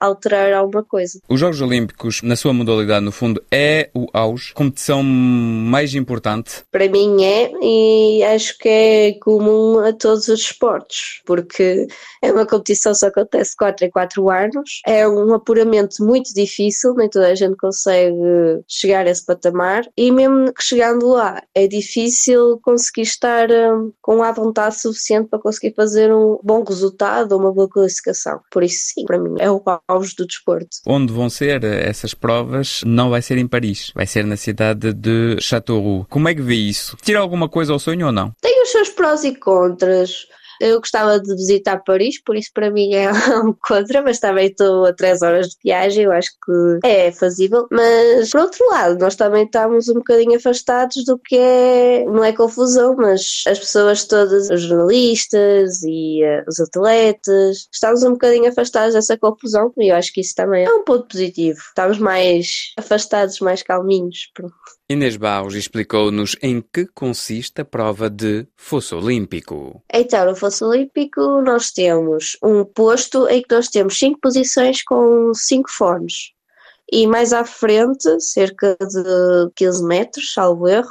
alterar 0.00 0.52
alguma 0.52 0.85
coisa. 0.85 1.20
Os 1.28 1.40
Jogos 1.40 1.61
Olímpicos, 1.61 2.23
na 2.23 2.37
sua 2.37 2.52
modalidade, 2.52 3.04
no 3.04 3.12
fundo, 3.12 3.42
é 3.50 3.90
o 3.94 4.06
auge, 4.12 4.52
competição 4.54 5.02
mais 5.02 5.94
importante? 5.94 6.62
Para 6.70 6.88
mim 6.88 7.25
é, 7.25 7.52
e 7.62 8.23
acho 8.25 8.58
que 8.58 8.68
é 8.68 9.12
comum 9.20 9.78
a 9.80 9.92
todos 9.92 10.28
os 10.28 10.40
esportes, 10.40 11.20
porque 11.25 11.87
é 12.23 12.32
uma 12.32 12.47
competição 12.47 12.92
que 12.92 12.99
só 12.99 13.06
acontece 13.08 13.56
4 13.56 13.87
em 13.87 13.90
4 13.90 14.30
anos, 14.30 14.80
é 14.87 15.08
um 15.08 15.32
apuramento 15.35 16.04
muito 16.04 16.32
difícil, 16.35 16.94
nem 16.94 17.08
toda 17.08 17.28
a 17.28 17.35
gente 17.35 17.56
consegue 17.56 18.16
chegar 18.66 19.06
a 19.06 19.11
esse 19.11 19.25
patamar, 19.25 19.85
e 19.97 20.11
mesmo 20.11 20.52
que 20.52 20.62
chegando 20.62 21.08
lá, 21.08 21.42
é 21.54 21.66
difícil 21.66 22.58
conseguir 22.62 23.02
estar 23.02 23.50
um, 23.50 23.92
com 24.00 24.23
a 24.23 24.32
vontade 24.32 24.80
suficiente 24.80 25.28
para 25.28 25.38
conseguir 25.38 25.67
conseguir 25.68 25.75
fazer 25.75 26.12
um 26.12 26.38
bom 26.42 26.62
resultado 26.64 27.32
ou 27.32 27.40
uma 27.40 27.52
boa 27.52 27.68
classificação. 27.68 28.40
Por 28.50 28.62
isso, 28.62 28.92
sim, 28.94 29.04
para 29.04 29.18
mim 29.18 29.34
é 29.38 29.50
o 29.50 29.62
auge 29.87 30.14
do 30.16 30.26
desporto. 30.26 30.68
Onde 30.87 31.12
vão 31.12 31.28
ser 31.28 31.64
essas 31.64 32.14
provas 32.14 32.82
não 32.84 33.10
vai 33.10 33.22
ser 33.22 33.38
em 33.38 33.46
Paris, 33.46 33.92
vai 33.94 34.06
ser 34.06 34.25
na 34.25 34.37
cidade 34.37 34.92
de 34.92 35.37
Châteauroux. 35.40 36.06
Como 36.08 36.28
é 36.28 36.34
que 36.34 36.42
vê 36.42 36.54
isso? 36.54 36.96
Tira 37.02 37.20
alguma 37.20 37.48
coisa 37.48 37.72
ao 37.72 37.78
sonho 37.78 38.06
ou 38.06 38.12
não? 38.12 38.32
Tem 38.40 38.62
os 38.62 38.70
seus 38.70 38.88
prós 38.88 39.25
e 39.25 39.34
contras. 39.34 40.26
Eu 40.60 40.78
gostava 40.78 41.20
de 41.20 41.34
visitar 41.34 41.82
Paris, 41.84 42.20
por 42.22 42.36
isso 42.36 42.50
para 42.52 42.70
mim 42.70 42.94
é 42.94 43.10
um 43.44 43.54
contra, 43.66 44.02
mas 44.02 44.18
também 44.18 44.46
estou 44.46 44.86
a 44.86 44.92
3 44.92 45.22
horas 45.22 45.48
de 45.48 45.56
viagem, 45.64 46.04
eu 46.04 46.12
acho 46.12 46.30
que 46.44 46.86
é 46.86 47.12
fazível. 47.12 47.66
Mas 47.70 48.30
por 48.30 48.42
outro 48.42 48.66
lado, 48.70 48.98
nós 48.98 49.16
também 49.16 49.44
estamos 49.44 49.88
um 49.88 49.94
bocadinho 49.94 50.36
afastados 50.36 51.04
do 51.04 51.18
que 51.18 51.36
é, 51.36 52.04
não 52.04 52.24
é 52.24 52.32
confusão, 52.32 52.96
mas 52.96 53.42
as 53.46 53.58
pessoas 53.58 54.04
todas, 54.04 54.50
os 54.50 54.62
jornalistas 54.62 55.82
e 55.82 56.22
uh, 56.24 56.44
os 56.48 56.60
atletas, 56.60 57.68
estamos 57.72 58.02
um 58.02 58.12
bocadinho 58.12 58.48
afastados 58.48 58.94
dessa 58.94 59.16
confusão 59.16 59.72
e 59.78 59.90
eu 59.90 59.96
acho 59.96 60.12
que 60.12 60.20
isso 60.20 60.34
também 60.34 60.64
é 60.64 60.70
um 60.70 60.84
ponto 60.84 61.08
positivo. 61.08 61.58
Estamos 61.58 61.98
mais 61.98 62.72
afastados, 62.76 63.40
mais 63.40 63.62
calminhos. 63.62 64.30
Pronto. 64.34 64.77
Inês 64.90 65.18
Barros 65.18 65.54
explicou-nos 65.54 66.35
em 66.40 66.62
que 66.62 66.87
consiste 66.87 67.61
a 67.61 67.64
prova 67.64 68.09
de 68.09 68.47
fosso 68.57 68.97
olímpico. 68.97 69.83
Então, 69.92 70.25
no 70.25 70.35
fosso 70.35 70.64
olímpico 70.64 71.42
nós 71.42 71.71
temos 71.71 72.38
um 72.42 72.64
posto 72.64 73.28
em 73.28 73.42
que 73.42 73.54
nós 73.54 73.68
temos 73.68 73.99
cinco 73.99 74.18
posições 74.18 74.83
com 74.83 75.35
cinco 75.35 75.71
fones. 75.71 76.33
E 76.90 77.07
mais 77.07 77.35
à 77.35 77.45
frente, 77.45 78.18
cerca 78.18 78.78
de 78.80 79.50
15 79.57 79.85
metros, 79.85 80.33
salvo 80.33 80.66
erro, 80.66 80.88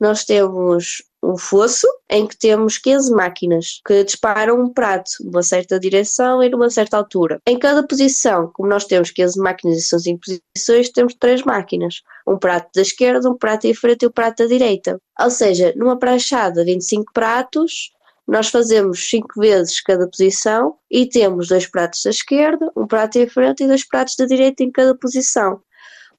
nós 0.00 0.24
temos 0.24 1.02
um 1.22 1.36
fosso 1.36 1.86
em 2.10 2.26
que 2.26 2.36
temos 2.38 2.78
15 2.78 3.12
máquinas 3.12 3.80
que 3.86 4.02
disparam 4.02 4.58
um 4.58 4.72
prato 4.72 5.10
numa 5.20 5.42
certa 5.42 5.78
direção 5.78 6.42
e 6.42 6.48
numa 6.48 6.70
certa 6.70 6.96
altura. 6.96 7.38
Em 7.46 7.58
cada 7.58 7.86
posição, 7.86 8.50
como 8.54 8.68
nós 8.68 8.86
temos 8.86 9.10
15 9.10 9.38
máquinas 9.38 9.78
e 9.78 9.82
são 9.82 9.98
5 9.98 10.20
posições, 10.56 10.88
temos 10.88 11.14
3 11.14 11.42
máquinas. 11.42 11.96
Um 12.26 12.38
prato 12.38 12.70
da 12.74 12.80
esquerda, 12.80 13.28
um 13.28 13.36
prato 13.36 13.68
da 13.68 13.74
frente 13.74 14.02
e 14.04 14.08
um 14.08 14.10
prato 14.10 14.42
da 14.42 14.46
direita. 14.46 14.98
Ou 15.20 15.30
seja, 15.30 15.74
numa 15.76 15.98
pranchada, 15.98 16.64
25 16.64 17.12
pratos, 17.12 17.90
nós 18.26 18.48
fazemos 18.48 19.10
5 19.10 19.40
vezes 19.40 19.80
cada 19.82 20.08
posição 20.08 20.76
e 20.90 21.06
temos 21.06 21.48
dois 21.48 21.66
pratos 21.66 22.00
da 22.02 22.10
esquerda, 22.10 22.70
um 22.76 22.86
prato 22.86 23.18
em 23.18 23.28
frente 23.28 23.64
e 23.64 23.66
dois 23.66 23.86
pratos 23.86 24.14
da 24.16 24.24
direita 24.24 24.62
em 24.62 24.70
cada 24.70 24.96
posição. 24.96 25.60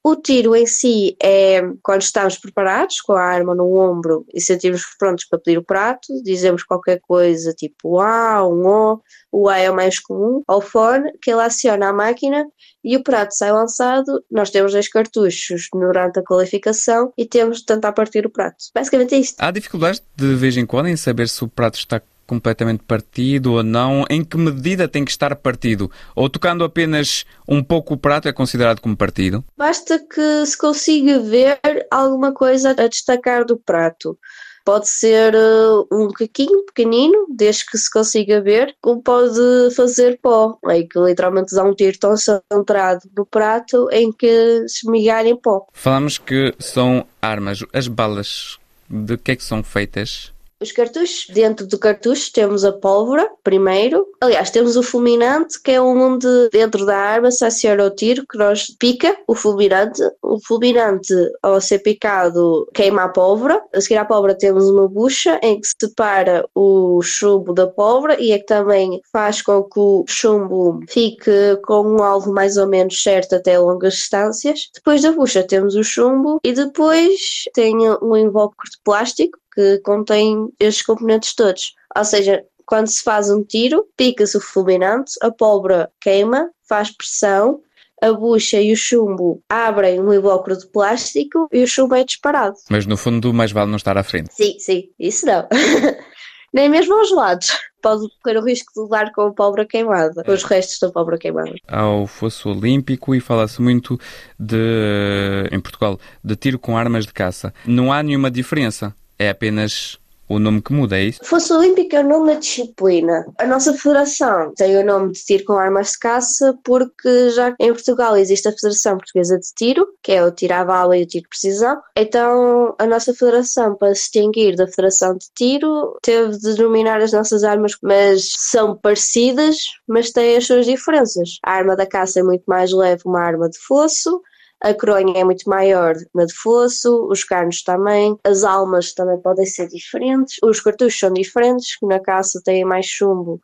O 0.04 0.16
tiro 0.16 0.56
em 0.56 0.66
si 0.66 1.16
é 1.22 1.62
quando 1.84 2.02
estamos 2.02 2.36
preparados, 2.38 3.00
com 3.02 3.14
a 3.14 3.22
arma 3.22 3.54
no 3.54 3.78
ombro 3.78 4.26
e 4.34 4.42
sentimos 4.42 4.84
prontos 4.98 5.26
para 5.26 5.38
pedir 5.38 5.60
o 5.60 5.64
prato, 5.64 6.08
dizemos 6.24 6.64
qualquer 6.64 7.00
coisa 7.02 7.54
tipo 7.54 8.00
A, 8.00 8.48
um 8.48 8.66
O, 8.66 9.02
o 9.32 9.48
A 9.48 9.60
é 9.60 9.70
o 9.70 9.76
mais 9.76 10.00
comum, 10.00 10.42
ao 10.48 10.60
fone, 10.60 11.12
que 11.22 11.30
ele 11.30 11.42
aciona 11.42 11.90
a 11.90 11.94
máquina 11.94 12.48
e 12.84 12.98
o 12.98 13.04
prato 13.04 13.36
sai 13.36 13.52
lançado. 13.52 14.24
Nós 14.32 14.50
temos 14.50 14.72
dois 14.74 14.88
cartuchos 14.88 15.68
durante 15.72 16.20
a 16.20 16.24
qualificação 16.24 17.14
e 17.16 17.24
temos 17.24 17.60
de 17.60 17.66
tentar 17.66 17.92
partir 17.92 18.26
o 18.26 18.30
prato. 18.30 18.58
Basicamente 18.74 19.14
é 19.14 19.20
isto. 19.20 19.36
Há 19.40 19.52
dificuldades 19.52 20.02
de 20.16 20.34
vez 20.34 20.58
em 20.58 20.66
quando 20.66 20.88
em 20.88 20.98
saber 20.98 21.30
se 21.30 21.44
o 21.44 21.48
prato 21.48 21.78
está 21.78 22.02
completamente 22.32 22.84
partido 22.84 23.56
ou 23.56 23.64
não? 23.64 24.06
Em 24.10 24.24
que 24.24 24.38
medida 24.38 24.88
tem 24.88 25.04
que 25.04 25.12
estar 25.12 25.36
partido? 25.36 25.92
Ou 26.16 26.30
tocando 26.30 26.64
apenas 26.64 27.26
um 27.46 27.62
pouco 27.62 27.96
o 27.96 27.98
prato 27.98 28.30
é 28.30 28.32
considerado 28.32 28.80
como 28.80 28.96
partido? 28.96 29.44
Basta 29.58 30.00
que 30.00 30.46
se 30.46 30.58
consiga 30.58 31.20
ver 31.20 31.60
alguma 31.92 32.32
coisa 32.32 32.70
a 32.70 32.88
destacar 32.88 33.44
do 33.44 33.58
prato. 33.58 34.18
Pode 34.64 34.88
ser 34.88 35.36
uh, 35.36 35.86
um 35.92 36.08
caquinho 36.08 36.66
pequenino, 36.68 37.26
desde 37.36 37.66
que 37.66 37.78
se 37.78 37.92
consiga 37.92 38.40
ver, 38.40 38.76
como 38.80 39.02
pode 39.02 39.76
fazer 39.76 40.18
pó, 40.22 40.58
em 40.70 40.88
que 40.88 41.00
literalmente 41.00 41.54
dá 41.54 41.66
um 41.66 41.74
tiro 41.74 42.00
tão 42.00 42.16
centrado 42.16 43.02
no 43.18 43.26
prato 43.26 43.90
em 43.92 44.10
que 44.10 44.66
se 44.70 44.88
em 44.88 45.36
pó. 45.36 45.68
Falamos 45.74 46.18
que 46.18 46.54
são 46.60 47.06
armas. 47.22 47.60
As 47.74 47.90
balas, 47.90 48.58
de 48.90 49.18
que 49.18 49.32
é 49.32 49.36
que 49.36 49.44
são 49.44 49.62
feitas? 49.62 50.32
Os 50.62 50.72
cartuchos, 50.72 51.26
dentro 51.34 51.66
do 51.66 51.80
cartucho 51.80 52.32
temos 52.32 52.64
a 52.64 52.72
pólvora, 52.72 53.28
primeiro. 53.44 54.06
Aliás, 54.22 54.52
temos 54.52 54.78
o 54.78 54.84
fulminante, 54.84 55.60
que 55.60 55.72
é 55.72 55.82
onde 55.82 56.28
dentro 56.52 56.86
da 56.86 56.96
arma 56.96 57.32
se 57.32 57.44
aciona 57.44 57.86
o 57.86 57.90
tiro, 57.90 58.24
que 58.30 58.38
nós 58.38 58.68
pica 58.78 59.18
o 59.28 59.34
fulminante. 59.34 60.00
O 60.22 60.40
fulminante, 60.40 61.14
ao 61.42 61.60
ser 61.60 61.80
picado, 61.80 62.70
queima 62.76 63.06
a 63.06 63.10
pólvora. 63.10 63.60
A 63.74 63.82
seguir 63.82 63.98
à 63.98 64.06
pólvora 64.06 64.38
temos 64.38 64.70
uma 64.70 64.88
bucha 64.88 65.40
em 65.42 65.60
que 65.60 65.68
separa 65.68 66.48
o 66.54 67.02
chumbo 67.02 67.54
da 67.54 67.66
pólvora 67.66 68.22
e 68.22 68.32
é 68.32 68.38
que 68.38 68.46
também 68.46 69.02
faz 69.12 69.42
com 69.42 69.64
que 69.64 69.80
o 69.80 70.06
chumbo 70.08 70.80
fique 70.88 71.58
com 71.66 71.82
um 71.82 72.04
alvo 72.04 72.32
mais 72.32 72.58
ou 72.58 72.68
menos 72.68 73.02
certo 73.02 73.34
até 73.34 73.58
longas 73.58 73.96
distâncias. 73.96 74.70
Depois 74.76 75.02
da 75.02 75.12
bucha 75.12 75.42
temos 75.42 75.74
o 75.74 75.84
chumbo 75.84 76.40
e 76.44 76.54
depois 76.54 77.46
tem 77.56 77.76
um 78.00 78.16
invólucro 78.16 78.70
de 78.70 78.78
plástico 78.84 79.41
que 79.54 79.80
contém 79.80 80.50
estes 80.60 80.86
componentes 80.86 81.36
todos. 81.36 81.74
Ou 81.96 82.06
seja, 82.06 82.44
quando 82.66 82.88
se 82.88 83.04
faz 83.04 83.30
um 83.30 83.44
tiro, 83.44 83.86
pica-se 83.98 84.38
o 84.38 84.42
fulminante, 84.42 85.14
a 85.22 85.30
pólvora 85.30 85.92
queima, 86.00 86.50
faz 86.68 86.90
pressão, 86.96 87.60
a 88.02 88.14
bucha 88.14 88.60
e 88.60 88.74
o 88.74 88.76
chumbo 88.76 89.44
abrem 89.48 90.00
um 90.00 90.14
invólucro 90.14 90.58
de 90.58 90.68
plástico 90.68 91.48
e 91.52 91.62
o 91.64 91.68
chumbo 91.68 91.96
é 91.96 92.04
disparado. 92.04 92.56
Mas 92.70 92.86
no 92.86 92.98
fundo, 92.98 93.34
mais 93.34 93.52
vale 93.52 93.70
não 93.70 93.78
estar 93.78 93.98
à 93.98 94.04
frente. 94.04 94.34
Sim, 94.34 94.58
sim, 94.58 94.90
isso 94.98 95.26
não. 95.26 95.48
Nem 96.54 96.68
mesmo 96.68 96.94
aos 96.98 97.12
lados. 97.12 97.48
Pode 97.82 98.08
correr 98.22 98.38
o 98.38 98.44
risco 98.44 98.72
de 98.76 98.82
levar 98.82 99.12
com 99.12 99.22
a 99.22 99.34
pólvora 99.34 99.66
queimada, 99.66 100.24
com 100.24 100.32
os 100.32 100.44
restos 100.44 100.80
da 100.80 100.92
pólvora 100.92 101.18
queimada. 101.18 101.54
Ao 101.68 102.06
fosso 102.06 102.50
olímpico 102.50 103.16
e 103.16 103.20
fala-se 103.20 103.62
muito 103.62 103.98
de, 104.38 105.48
em 105.52 105.60
Portugal, 105.60 106.00
de 106.24 106.36
tiro 106.36 106.60
com 106.60 106.78
armas 106.78 107.06
de 107.06 107.14
caça. 107.14 107.54
Não 107.66 107.92
há 107.92 108.04
nenhuma 108.04 108.30
diferença 108.30 108.94
é 109.22 109.30
apenas 109.30 110.00
o 110.28 110.40
nome 110.40 110.62
que 110.62 110.72
muda, 110.72 110.98
é 110.98 111.04
isso? 111.04 111.20
Fosse 111.24 111.52
Olímpica 111.52 111.98
é 111.98 112.00
o 112.00 112.08
nome 112.08 112.34
da 112.34 112.40
disciplina. 112.40 113.26
A 113.38 113.46
nossa 113.46 113.74
federação 113.74 114.54
tem 114.56 114.78
o 114.78 114.86
nome 114.86 115.12
de 115.12 115.20
tiro 115.26 115.44
com 115.44 115.54
armas 115.54 115.92
de 115.92 116.00
caça 116.00 116.58
porque 116.64 117.30
já 117.32 117.54
em 117.60 117.74
Portugal 117.74 118.16
existe 118.16 118.48
a 118.48 118.54
Federação 118.54 118.98
Portuguesa 118.98 119.38
de 119.38 119.48
Tiro, 119.54 119.86
que 120.02 120.14
é 120.14 120.24
o 120.24 120.32
tiro 120.32 120.54
à 120.54 120.64
bala 120.64 120.98
e 120.98 121.04
o 121.04 121.06
tiro 121.06 121.24
de 121.24 121.30
precisão. 121.30 121.78
Então 121.98 122.74
a 122.80 122.88
nossa 122.88 123.14
federação, 123.14 123.76
para 123.76 123.94
se 123.94 124.04
distinguir 124.04 124.56
da 124.56 124.68
Federação 124.68 125.18
de 125.18 125.26
Tiro, 125.36 125.98
teve 126.02 126.38
de 126.38 126.56
denominar 126.56 127.02
as 127.02 127.12
nossas 127.12 127.44
armas, 127.44 127.74
mas 127.84 128.32
são 128.38 128.78
parecidas, 128.78 129.58
mas 129.86 130.12
têm 130.12 130.38
as 130.38 130.48
suas 130.48 130.66
diferenças. 130.66 131.40
A 131.44 131.52
arma 131.52 131.76
da 131.76 131.86
caça 131.86 132.22
é 132.22 132.24
muito 132.24 132.44
mais 132.48 132.72
leve, 132.72 133.02
uma 133.06 133.22
arma 133.22 133.50
de 133.50 133.60
fosso 133.60 134.22
a 134.64 134.74
coronha 134.74 135.20
é 135.20 135.24
muito 135.24 135.50
maior 135.50 135.96
na 136.14 136.26
de 136.26 136.34
fosso, 136.34 137.08
os 137.10 137.24
carnos 137.24 137.64
também, 137.64 138.16
as 138.24 138.44
almas 138.44 138.94
também 138.94 139.20
podem 139.20 139.46
ser 139.46 139.68
diferentes, 139.68 140.38
os 140.44 140.62
cartuchos 140.62 141.00
são 141.00 141.12
diferentes, 141.12 141.78
na 141.82 142.00
caça 142.00 142.42
têm 142.44 142.64
mais 142.64 142.86
chumbo 142.86 143.42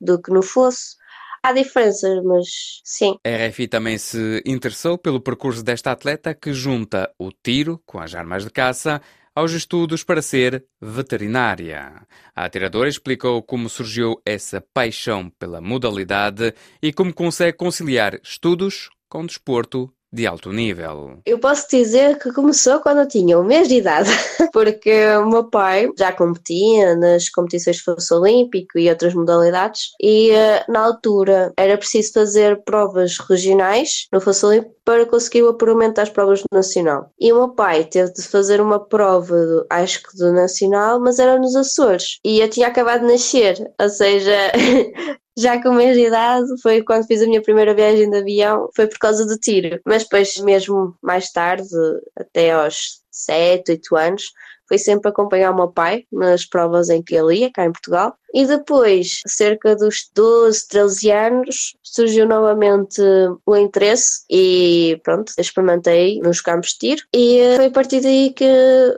do 0.00 0.20
que 0.20 0.32
no 0.32 0.42
fosso. 0.42 0.96
Há 1.42 1.52
diferenças, 1.52 2.22
mas 2.24 2.48
sim. 2.84 3.16
A 3.24 3.48
RFI 3.48 3.68
também 3.68 3.96
se 3.98 4.42
interessou 4.44 4.98
pelo 4.98 5.20
percurso 5.20 5.62
desta 5.62 5.92
atleta 5.92 6.34
que 6.34 6.52
junta 6.52 7.08
o 7.16 7.30
tiro 7.30 7.80
com 7.86 8.00
as 8.00 8.14
armas 8.14 8.44
de 8.44 8.50
caça 8.50 9.00
aos 9.32 9.52
estudos 9.52 10.02
para 10.02 10.22
ser 10.22 10.64
veterinária. 10.80 12.04
A 12.34 12.46
atiradora 12.46 12.88
explicou 12.88 13.40
como 13.42 13.68
surgiu 13.68 14.20
essa 14.24 14.60
paixão 14.74 15.30
pela 15.38 15.60
modalidade 15.60 16.52
e 16.82 16.92
como 16.92 17.14
consegue 17.14 17.56
conciliar 17.56 18.18
estudos 18.24 18.88
com 19.08 19.24
desporto 19.24 19.92
de 20.16 20.26
alto 20.26 20.50
nível. 20.50 21.18
Eu 21.26 21.38
posso 21.38 21.68
dizer 21.68 22.18
que 22.18 22.32
começou 22.32 22.80
quando 22.80 23.00
eu 23.00 23.08
tinha 23.08 23.38
um 23.38 23.44
mês 23.44 23.68
de 23.68 23.76
idade, 23.76 24.08
porque 24.52 25.06
o 25.16 25.28
meu 25.28 25.44
pai 25.44 25.90
já 25.96 26.10
competia 26.10 26.96
nas 26.96 27.28
competições 27.28 27.76
de 27.76 27.82
fosso 27.82 28.18
olímpico 28.18 28.78
e 28.78 28.88
outras 28.88 29.12
modalidades, 29.12 29.90
e 30.00 30.30
eh, 30.30 30.64
na 30.68 30.80
altura 30.80 31.52
era 31.56 31.76
preciso 31.76 32.14
fazer 32.14 32.62
provas 32.64 33.18
regionais 33.18 34.08
no 34.10 34.20
fosso 34.20 34.46
olímpico 34.46 34.74
para 34.86 35.04
conseguir 35.04 35.42
o 35.42 35.50
apuramento 35.50 36.00
às 36.00 36.08
provas 36.08 36.40
do 36.40 36.46
Nacional. 36.50 37.10
E 37.20 37.30
o 37.32 37.36
meu 37.36 37.48
pai 37.50 37.84
teve 37.84 38.12
de 38.12 38.22
fazer 38.22 38.60
uma 38.60 38.80
prova, 38.80 39.36
do, 39.36 39.66
acho 39.68 40.02
que 40.02 40.16
do 40.16 40.32
Nacional, 40.32 40.98
mas 40.98 41.18
era 41.18 41.38
nos 41.38 41.54
Açores. 41.54 42.18
E 42.24 42.40
eu 42.40 42.48
tinha 42.48 42.68
acabado 42.68 43.00
de 43.00 43.12
nascer, 43.12 43.56
ou 43.78 43.88
seja, 43.90 44.52
já 45.36 45.62
com 45.62 45.72
mês 45.72 45.96
de 45.96 46.06
idade, 46.06 46.46
foi 46.62 46.82
quando 46.82 47.06
fiz 47.06 47.22
a 47.22 47.26
minha 47.26 47.42
primeira 47.42 47.74
viagem 47.74 48.10
de 48.10 48.16
avião, 48.16 48.70
foi 48.74 48.86
por 48.86 48.98
causa 48.98 49.26
do 49.26 49.38
tiro. 49.38 49.80
Mas 49.84 50.04
depois, 50.04 50.38
mesmo 50.38 50.96
mais 51.02 51.30
tarde, 51.30 51.68
até 52.16 52.52
aos 52.52 53.02
7, 53.10 53.72
8 53.72 53.96
anos, 53.96 54.22
foi 54.68 54.78
sempre 54.78 55.08
acompanhar 55.08 55.52
o 55.52 55.54
meu 55.54 55.68
pai 55.68 56.04
nas 56.12 56.44
provas 56.44 56.88
em 56.88 57.02
que 57.02 57.14
ele 57.14 57.36
ia, 57.36 57.52
cá 57.52 57.64
em 57.64 57.72
Portugal. 57.72 58.16
E 58.34 58.44
depois, 58.44 59.20
cerca 59.26 59.76
dos 59.76 60.10
12, 60.14 60.68
13 60.68 61.10
anos, 61.12 61.76
surgiu 61.82 62.26
novamente 62.26 63.00
o 63.46 63.56
interesse 63.56 64.24
e 64.28 65.00
pronto, 65.04 65.32
experimentei 65.38 66.20
nos 66.20 66.40
campos 66.40 66.70
de 66.70 66.78
tiro. 66.78 67.02
E 67.14 67.38
eh, 67.38 67.56
foi 67.56 67.66
a 67.66 67.70
partir 67.70 68.00
daí 68.00 68.32
que 68.32 68.44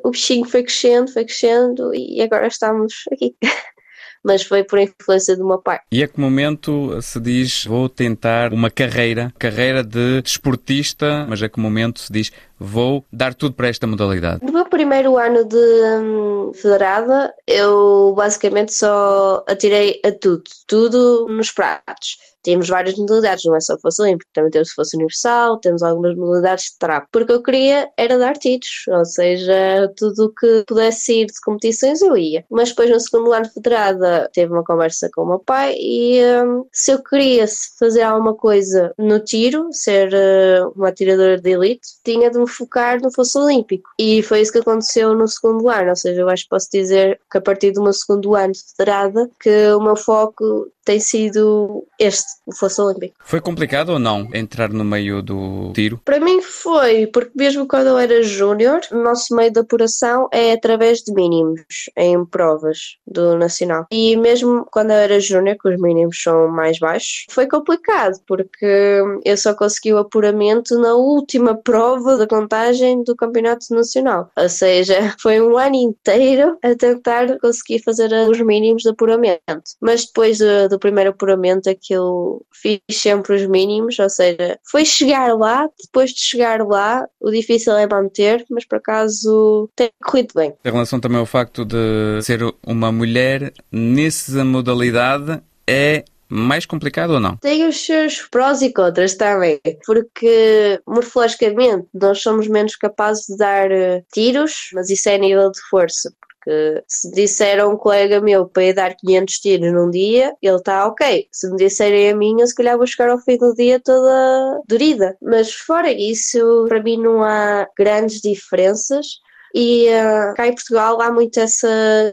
o 0.03 0.11
bichinho 0.11 0.47
foi 0.47 0.63
crescendo, 0.63 1.13
foi 1.13 1.25
crescendo 1.25 1.95
e 1.95 2.21
agora 2.23 2.47
estamos 2.47 2.95
aqui. 3.13 3.37
mas 4.25 4.43
foi 4.43 4.65
por 4.65 4.79
influência 4.79 5.37
do 5.37 5.47
meu 5.47 5.59
pai. 5.59 5.81
E 5.91 6.03
a 6.03 6.09
que 6.09 6.21
momento 6.21 7.01
se 7.03 7.21
diz 7.21 7.65
vou 7.65 7.89
tentar 7.89 8.53
uma 8.53 8.71
carreira, 8.71 9.33
carreira 9.39 9.83
de 9.83 10.23
desportista, 10.23 11.27
mas 11.29 11.43
a 11.43 11.49
que 11.49 11.61
momento 11.61 12.01
se 12.01 12.13
diz 12.13 12.33
vou 12.59 13.05
dar 13.13 13.35
tudo 13.35 13.55
para 13.55 13.69
esta 13.69 13.87
modalidade? 13.87 14.45
No 14.45 14.53
meu 14.53 14.65
primeiro 14.65 15.17
ano 15.17 15.45
de 15.45 15.57
hum, 15.57 16.53
federada, 16.55 17.33
eu 17.47 18.13
basicamente 18.17 18.75
só 18.75 19.45
atirei 19.49 20.01
a 20.05 20.11
tudo, 20.11 20.43
tudo 20.67 21.27
nos 21.29 21.51
pratos 21.53 22.17
temos 22.49 22.67
várias 22.67 22.97
modalidades, 22.97 23.45
não 23.45 23.55
é 23.55 23.61
só 23.61 23.79
fosse 23.79 24.01
olímpico, 24.01 24.31
também 24.33 24.51
temos 24.51 24.71
fosse 24.71 24.97
universal, 24.97 25.59
temos 25.59 25.83
algumas 25.83 26.17
modalidades 26.17 26.65
de 26.65 26.79
trapo, 26.79 27.07
porque 27.13 27.31
eu 27.31 27.43
queria 27.43 27.91
era 27.95 28.17
dar 28.17 28.39
títulos, 28.39 28.85
ou 28.89 29.05
seja, 29.05 29.93
tudo 29.95 30.25
o 30.25 30.33
que 30.33 30.65
pudesse 30.67 31.21
ir 31.21 31.27
de 31.27 31.39
competições 31.45 32.01
eu 32.01 32.17
ia. 32.17 32.47
Mas 32.51 32.71
depois 32.71 32.89
no 32.89 32.99
segundo 32.99 33.35
ano 33.35 33.45
federada 33.51 34.31
teve 34.33 34.51
uma 34.51 34.65
conversa 34.65 35.11
com 35.15 35.25
o 35.25 35.29
meu 35.29 35.39
pai 35.41 35.77
e 35.79 36.23
um, 36.43 36.65
se 36.73 36.91
eu 36.91 37.03
queria 37.03 37.45
fazer 37.79 38.01
alguma 38.01 38.35
coisa 38.35 38.95
no 38.97 39.21
tiro, 39.21 39.69
ser 39.71 40.11
uh, 40.15 40.73
uma 40.75 40.89
atiradora 40.89 41.39
de 41.39 41.51
elite, 41.51 41.87
tinha 42.03 42.31
de 42.31 42.39
me 42.39 42.49
focar 42.49 42.99
no 43.03 43.13
fosse 43.13 43.37
olímpico. 43.37 43.91
E 43.99 44.23
foi 44.23 44.41
isso 44.41 44.53
que 44.53 44.59
aconteceu 44.59 45.15
no 45.15 45.29
segundo 45.29 45.69
ano, 45.69 45.91
ou 45.91 45.97
seja, 45.97 46.23
eu 46.23 46.31
acho 46.31 46.45
que 46.45 46.49
posso 46.49 46.69
dizer 46.73 47.21
que 47.31 47.37
a 47.37 47.43
partir 47.43 47.73
do 47.73 47.83
meu 47.83 47.93
segundo 47.93 48.35
ano 48.35 48.55
de 48.55 48.61
federada 48.75 49.31
que 49.39 49.69
o 49.73 49.81
meu 49.83 49.97
foco 49.97 50.71
tem 50.89 51.01
sido 51.01 51.85
este, 52.01 52.25
o 52.47 52.57
fosso 52.57 52.83
olímpico. 52.83 53.15
Foi 53.23 53.43
complicado 53.43 53.91
ou 53.91 53.99
não 53.99 54.27
entrar 54.33 54.71
no 54.71 54.83
meio 54.83 55.21
do 55.21 55.71
tiro? 55.75 56.01
Para 56.03 56.19
mim 56.19 56.41
foi, 56.41 57.07
porque 57.09 57.33
mesmo 57.37 57.69
quando 57.69 57.89
eu 57.89 57.99
era 57.99 58.23
júnior, 58.23 58.81
o 58.91 58.97
nosso 58.97 59.37
meio 59.37 59.53
de 59.53 59.61
apuração 59.61 60.31
é 60.33 60.53
através 60.53 61.01
de 61.01 61.13
mínimos 61.13 61.61
em 61.95 62.25
provas 62.25 62.97
do 63.07 63.37
Nacional. 63.37 63.87
E 63.93 64.17
mesmo 64.17 64.67
quando 64.73 64.93
eu 64.93 64.97
era 64.97 65.21
júnior, 65.21 65.59
que 65.61 65.69
os 65.69 65.79
mínimos 65.79 66.23
são 66.23 66.49
mais 66.49 66.79
baixos, 66.79 67.27
foi 67.29 67.47
complicado, 67.47 68.19
porque 68.27 69.03
eu 69.27 69.37
só 69.37 69.53
consegui 69.53 69.93
o 69.93 69.99
apuramento 69.99 70.79
na 70.79 70.95
última 70.95 71.55
prova 71.55 72.17
da 72.17 72.27
contagem 72.27 73.05
do 73.05 73.15
Campeonato 73.15 73.67
Nacional. 73.75 74.31
Ou 74.35 74.49
seja, 74.49 75.15
foi 75.21 75.39
um 75.39 75.59
ano 75.59 75.77
inteiro 75.77 76.57
a 76.63 76.75
tentar 76.75 77.39
conseguir 77.41 77.83
fazer 77.83 78.11
os 78.31 78.41
mínimos 78.41 78.85
de 78.85 78.89
apuramento. 78.89 79.43
Mas 79.83 80.07
depois 80.07 80.39
do 80.39 80.78
do 80.79 80.81
primeiro 80.81 81.11
apuramento 81.11 81.69
aquilo 81.69 82.47
fiz 82.53 82.81
sempre 82.93 83.35
os 83.35 83.47
mínimos, 83.47 83.99
ou 83.99 84.09
seja, 84.09 84.59
foi 84.71 84.85
chegar 84.85 85.37
lá, 85.37 85.69
depois 85.85 86.13
de 86.13 86.21
chegar 86.21 86.65
lá, 86.65 87.07
o 87.21 87.31
difícil 87.31 87.77
é 87.77 87.87
manter, 87.87 88.45
mas 88.49 88.65
por 88.65 88.77
acaso 88.77 89.69
tem 89.75 89.91
corrido 90.03 90.33
bem. 90.35 90.55
Em 90.65 90.71
relação 90.71 91.01
também 91.01 91.19
ao 91.19 91.27
facto 91.27 91.65
de 91.65 92.23
ser 92.23 92.41
uma 92.65 92.93
mulher 92.93 93.53
nessa 93.71 94.45
modalidade, 94.45 95.43
é 95.67 96.05
mais 96.29 96.67
complicado 96.67 97.15
ou 97.15 97.21
não? 97.21 97.37
Tem 97.39 97.67
os 97.67 97.85
seus 97.85 98.21
prós 98.31 98.61
e 98.61 98.73
contras 98.73 99.15
também, 99.15 99.59
porque 99.87 100.79
morfologicamente 100.87 101.87
nós 101.95 102.21
somos 102.23 102.47
menos 102.47 102.77
capazes 102.77 103.27
de 103.27 103.37
dar 103.39 103.71
eh, 103.71 104.03
tiros, 104.13 104.69
mas 104.75 104.91
isso 104.91 105.09
é 105.09 105.17
nível 105.17 105.51
de 105.51 105.61
força 105.71 106.13
porque 106.49 106.83
se 106.89 107.11
disser 107.11 107.61
a 107.61 107.69
um 107.69 107.77
colega 107.77 108.21
meu 108.21 108.47
para 108.47 108.65
ir 108.65 108.73
dar 108.73 108.95
500 108.97 109.35
tiros 109.39 109.73
num 109.73 109.91
dia, 109.91 110.35
ele 110.41 110.57
está 110.57 110.87
ok. 110.87 111.27
Se 111.31 111.51
me 111.51 111.57
disserem 111.57 112.11
a 112.11 112.17
mim, 112.17 112.41
eu 112.41 112.47
se 112.47 112.55
calhar 112.55 112.77
vou 112.77 112.87
chegar 112.87 113.11
ao 113.11 113.19
fim 113.19 113.37
do 113.37 113.55
dia 113.55 113.79
toda 113.79 114.61
dorida. 114.67 115.17
Mas 115.21 115.53
fora 115.53 115.91
isso, 115.93 116.65
para 116.69 116.83
mim 116.83 116.97
não 116.97 117.23
há 117.23 117.69
grandes 117.77 118.21
diferenças. 118.21 119.07
E 119.55 119.87
uh, 119.89 120.35
cá 120.35 120.47
em 120.47 120.55
Portugal 120.55 121.01
há 121.01 121.11
muito 121.11 121.41
essa 121.41 121.69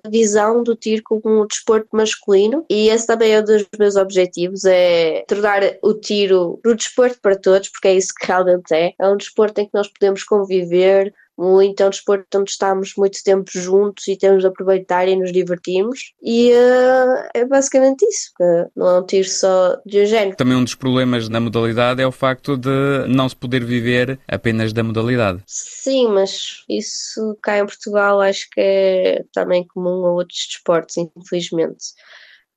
visão 0.10 0.64
do 0.64 0.74
tiro 0.74 1.04
como 1.04 1.44
um 1.44 1.46
desporto 1.46 1.90
masculino 1.92 2.66
e 2.70 2.88
esse 2.88 3.06
também 3.06 3.34
é 3.34 3.42
um 3.42 3.44
dos 3.44 3.66
meus 3.78 3.98
objetivos, 3.98 4.64
é 4.64 5.26
tornar 5.28 5.62
o 5.82 5.94
tiro 5.94 6.62
um 6.66 6.74
desporto 6.74 7.20
para 7.22 7.36
todos, 7.36 7.68
porque 7.68 7.90
é 7.90 7.96
isso 7.96 8.14
que 8.18 8.26
realmente 8.26 8.74
é. 8.74 8.94
É 8.98 9.08
um 9.10 9.18
desporto 9.18 9.60
em 9.60 9.66
que 9.66 9.74
nós 9.74 9.90
podemos 9.90 10.24
conviver, 10.24 11.14
muito, 11.38 11.82
é 11.82 11.88
um 11.88 11.90
desporto 11.90 12.38
onde 12.38 12.52
estamos 12.52 12.94
muito 12.98 13.22
tempo 13.24 13.50
juntos 13.54 14.08
e 14.08 14.18
temos 14.18 14.42
de 14.42 14.48
aproveitar 14.48 15.08
e 15.08 15.16
nos 15.16 15.32
divertimos. 15.32 16.14
E 16.22 16.52
uh, 16.52 17.30
é 17.34 17.46
basicamente 17.46 18.06
isso, 18.06 18.32
não 18.76 18.88
é 18.88 19.00
um 19.00 19.06
tiro 19.06 19.28
só 19.28 19.78
de 19.86 20.02
um 20.02 20.06
género. 20.06 20.38
Também 20.38 20.58
um 20.58 20.64
dos 20.64 20.76
problemas 20.76 21.30
da 21.30 21.40
modalidade 21.40 22.02
é 22.02 22.08
o 22.08 22.12
facto 22.12 22.58
de 22.58 23.08
não 23.08 23.28
se 23.28 23.36
poder 23.36 23.64
viver 23.64 24.20
apenas 24.28 24.74
da 24.74 24.84
modalidade. 24.84 25.42
Sim, 25.46 26.10
mas 26.10 26.64
isso 26.70 27.38
cá 27.42 27.60
em 27.60 27.66
Portugal 27.66 28.22
acho 28.22 28.48
que 28.52 28.62
é 28.62 29.24
também 29.34 29.66
comum 29.68 30.06
a 30.06 30.12
outros 30.14 30.48
desportos, 30.50 30.96
infelizmente 30.98 31.86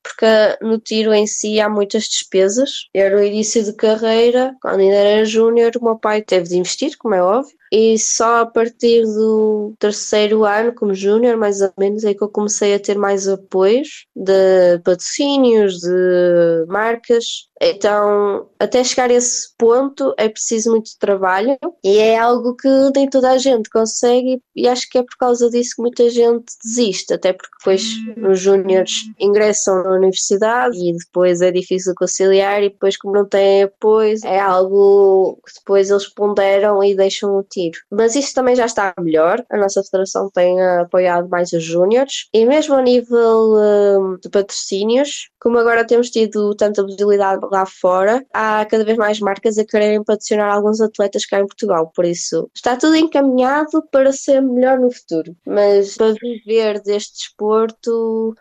porque 0.08 0.26
no 0.62 0.78
tiro 0.78 1.12
em 1.12 1.26
si 1.26 1.60
há 1.60 1.68
muitas 1.68 2.04
despesas. 2.04 2.88
Era 2.94 3.16
o 3.16 3.22
início 3.22 3.62
de 3.62 3.72
carreira, 3.74 4.54
quando 4.60 4.80
ainda 4.80 4.94
era 4.94 5.24
júnior, 5.24 5.72
o 5.76 5.84
meu 5.84 5.98
pai 5.98 6.22
teve 6.22 6.48
de 6.48 6.56
investir, 6.56 6.96
como 6.98 7.14
é 7.14 7.22
óbvio, 7.22 7.56
e 7.72 7.98
só 7.98 8.42
a 8.42 8.46
partir 8.46 9.02
do 9.02 9.74
terceiro 9.78 10.44
ano, 10.44 10.74
como 10.74 10.94
júnior, 10.94 11.36
mais 11.36 11.60
ou 11.60 11.72
menos, 11.78 12.04
é 12.04 12.14
que 12.14 12.22
eu 12.22 12.28
comecei 12.28 12.74
a 12.74 12.80
ter 12.80 12.96
mais 12.96 13.28
apoios 13.28 14.06
de 14.14 14.78
patrocínios, 14.84 15.80
de 15.80 16.66
marcas. 16.68 17.48
Então, 17.60 18.48
até 18.58 18.84
chegar 18.84 19.10
a 19.10 19.14
esse 19.14 19.48
ponto 19.58 20.14
é 20.16 20.28
preciso 20.28 20.70
muito 20.70 20.90
trabalho 20.98 21.58
e 21.82 21.98
é 21.98 22.16
algo 22.16 22.54
que 22.54 22.68
nem 22.94 23.10
toda 23.10 23.32
a 23.32 23.38
gente 23.38 23.68
consegue 23.68 24.40
e 24.54 24.68
acho 24.68 24.88
que 24.88 24.98
é 24.98 25.02
por 25.02 25.16
causa 25.18 25.50
disso 25.50 25.74
que 25.74 25.82
muita 25.82 26.08
gente 26.08 26.52
desiste, 26.62 27.12
até 27.14 27.32
porque 27.32 27.56
depois 27.58 27.82
os 28.30 28.38
júniores 28.38 28.92
ingressam 29.18 29.82
na 29.82 29.90
universidade 29.90 30.78
e 30.78 30.96
depois 30.96 31.40
é 31.40 31.50
difícil 31.50 31.94
conciliar 31.96 32.62
e 32.62 32.70
depois 32.70 32.96
como 32.96 33.14
não 33.14 33.28
têm 33.28 33.64
apoio 33.64 34.16
é 34.24 34.38
algo 34.38 35.40
que 35.44 35.54
depois 35.58 35.90
eles 35.90 36.06
ponderam 36.06 36.82
e 36.84 36.94
deixam 36.94 37.36
o 37.36 37.42
tiro. 37.58 37.78
Mas 37.90 38.14
isso 38.14 38.34
também 38.34 38.54
já 38.54 38.66
está 38.66 38.94
melhor. 39.00 39.44
A 39.50 39.56
nossa 39.56 39.82
federação 39.82 40.30
tem 40.32 40.60
apoiado 40.60 41.28
mais 41.28 41.52
os 41.52 41.62
júniores 41.62 42.28
e 42.32 42.44
mesmo 42.44 42.74
a 42.74 42.82
nível 42.82 43.54
uh, 43.54 44.18
de 44.20 44.28
patrocínios, 44.28 45.28
como 45.40 45.58
agora 45.58 45.86
temos 45.86 46.10
tido 46.10 46.54
tanta 46.54 46.84
visibilidade 46.84 47.46
lá 47.50 47.66
fora, 47.66 48.24
há 48.32 48.64
cada 48.66 48.84
vez 48.84 48.96
mais 48.96 49.20
marcas 49.20 49.58
a 49.58 49.64
quererem 49.64 50.04
patrocinar 50.04 50.52
alguns 50.52 50.80
atletas 50.80 51.26
cá 51.26 51.40
em 51.40 51.46
Portugal. 51.46 51.90
Por 51.94 52.04
isso, 52.04 52.50
está 52.54 52.76
tudo 52.76 52.96
encaminhado 52.96 53.82
para 53.90 54.12
ser 54.12 54.40
melhor 54.40 54.78
no 54.78 54.90
futuro. 54.90 55.36
Mas 55.46 55.96
para 55.96 56.14
viver 56.14 56.80
deste 56.82 57.14
desporto 57.14 58.34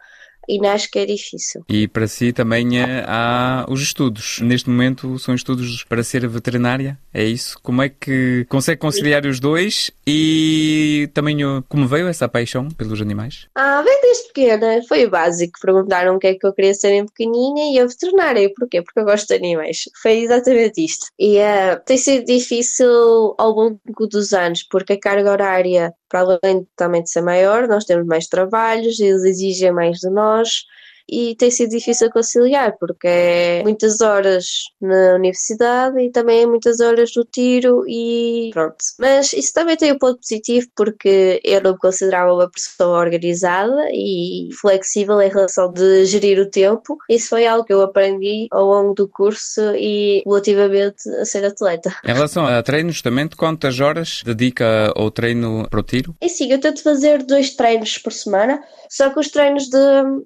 e 0.48 0.66
acho 0.66 0.90
que 0.90 1.00
é 1.00 1.06
difícil. 1.06 1.64
E 1.68 1.88
para 1.88 2.08
si 2.08 2.32
também 2.32 2.80
eh, 2.80 3.04
há 3.08 3.66
os 3.70 3.82
estudos. 3.82 4.40
Neste 4.42 4.70
momento 4.70 5.20
são 5.20 5.36
estudos 5.36 5.84
para 5.84 6.04
ser 6.04 6.28
veterinária, 6.28 6.98
é 7.14 7.24
isso? 7.24 7.58
Como 7.62 7.82
é 7.82 7.90
que 7.90 8.46
consegue 8.50 8.80
conciliar 8.80 9.26
os 9.26 9.40
dois 9.40 9.92
e 10.06 11.10
também 11.14 11.38
como 11.68 11.88
veio 11.88 12.08
essa 12.08 12.28
paixão 12.28 12.70
pelos 12.70 13.02
animais? 13.02 13.48
Ah, 13.56 13.82
bem 13.84 14.00
desde 14.02 14.28
pequena, 14.28 14.82
foi 14.88 15.06
o 15.06 15.10
básico. 15.10 15.60
Perguntaram 15.62 16.16
o 16.16 16.20
que 16.20 16.28
é 16.28 16.36
que 16.36 16.46
eu 16.46 16.54
queria 16.54 16.74
ser 16.74 16.94
em 16.94 17.06
pequenina 17.06 17.60
e 17.72 17.78
eu 17.78 17.88
veterinária. 17.88 18.42
E 18.42 18.54
porquê? 18.54 18.82
Porque 18.82 19.00
eu 19.00 19.06
gosto 19.06 19.28
de 19.28 19.36
animais. 19.36 19.84
Foi 20.02 20.20
exatamente 20.20 20.84
isto. 20.84 21.08
E 21.20 21.38
uh, 21.38 21.80
tem 21.86 21.98
sido 21.98 22.26
difícil 22.26 23.36
ao 23.38 23.52
longo 23.52 23.80
dos 24.10 24.34
anos, 24.34 24.64
porque 24.64 24.94
a 24.94 25.00
carga 25.00 25.32
horária 25.32 25.94
para 26.10 26.22
além 26.22 26.66
também 26.76 27.04
de 27.04 27.12
ser 27.12 27.22
maior, 27.22 27.68
nós 27.68 27.86
temos 27.86 28.06
mais 28.08 28.28
trabalhos, 28.28 29.00
eles 29.00 29.24
exigem 29.24 29.72
mais 29.72 30.00
de 30.00 30.10
nós 30.10 30.37
nós 30.38 30.66
e 31.10 31.36
tem 31.36 31.50
sido 31.50 31.70
difícil 31.70 32.10
conciliar 32.12 32.76
porque 32.80 33.08
é 33.08 33.64
muitas 33.64 34.02
horas 34.02 34.46
na 34.82 35.16
universidade 35.16 36.00
e 36.00 36.12
também 36.12 36.44
é 36.44 36.46
muitas 36.46 36.80
horas 36.80 37.12
no 37.16 37.24
tiro 37.26 37.84
e 37.88 38.50
pronto. 38.54 38.78
Mas 39.00 39.34
isso 39.34 39.54
também 39.54 39.78
tem 39.78 39.94
um 39.94 39.98
ponto 39.98 40.20
positivo 40.20 40.68
porque 40.76 41.40
eu 41.44 41.62
não 41.62 41.74
me 41.74 41.78
considerava 41.78 42.34
uma 42.34 42.50
pessoa 42.50 43.00
organizada 43.00 43.90
e 43.92 44.50
flexível 44.60 45.22
em 45.22 45.30
relação 45.30 45.72
de 45.72 46.06
gerir 46.06 46.40
o 46.40 46.50
tempo. 46.50 46.98
Isso 47.10 47.30
foi 47.30 47.48
algo 47.48 47.66
que 47.66 47.74
eu 47.74 47.82
aprendi 47.82 48.48
ao 48.52 48.66
longo 48.66 48.94
do 48.94 49.08
curso 49.08 49.62
e 49.76 50.24
relativamente 50.26 51.10
a 51.10 51.26
ser 51.26 51.46
atleta. 51.46 51.96
Em 52.04 52.14
relação 52.14 52.46
a 52.46 52.62
treinos, 52.62 53.02
também 53.02 53.28
quantas 53.28 53.80
horas 53.80 54.22
dedica 54.26 54.92
ao 54.96 55.12
treino 55.12 55.68
para 55.70 55.80
o 55.80 55.84
tiro? 55.84 56.16
E 56.22 56.30
sim, 56.30 56.52
eu 56.52 56.60
tento 56.60 56.84
fazer 56.84 57.24
dois 57.24 57.56
treinos 57.56 57.98
por 57.98 58.14
semana, 58.14 58.62
só 58.90 59.10
que 59.10 59.20
os 59.20 59.30
treinos 59.30 59.70
de 59.70 59.78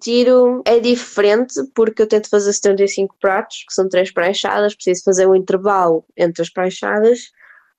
tiro 0.02 0.62
é 0.72 0.80
diferente 0.80 1.54
porque 1.76 2.02
eu 2.02 2.08
tento 2.08 2.30
fazer 2.30 2.54
75 2.54 3.16
pratos, 3.20 3.64
que 3.68 3.74
são 3.74 3.88
três 3.90 4.12
pranchadas, 4.12 4.76
preciso 4.76 5.04
fazer 5.04 5.28
um 5.28 5.36
intervalo 5.36 6.06
entre 6.18 6.42
as 6.42 6.50
pranchadas 6.50 7.32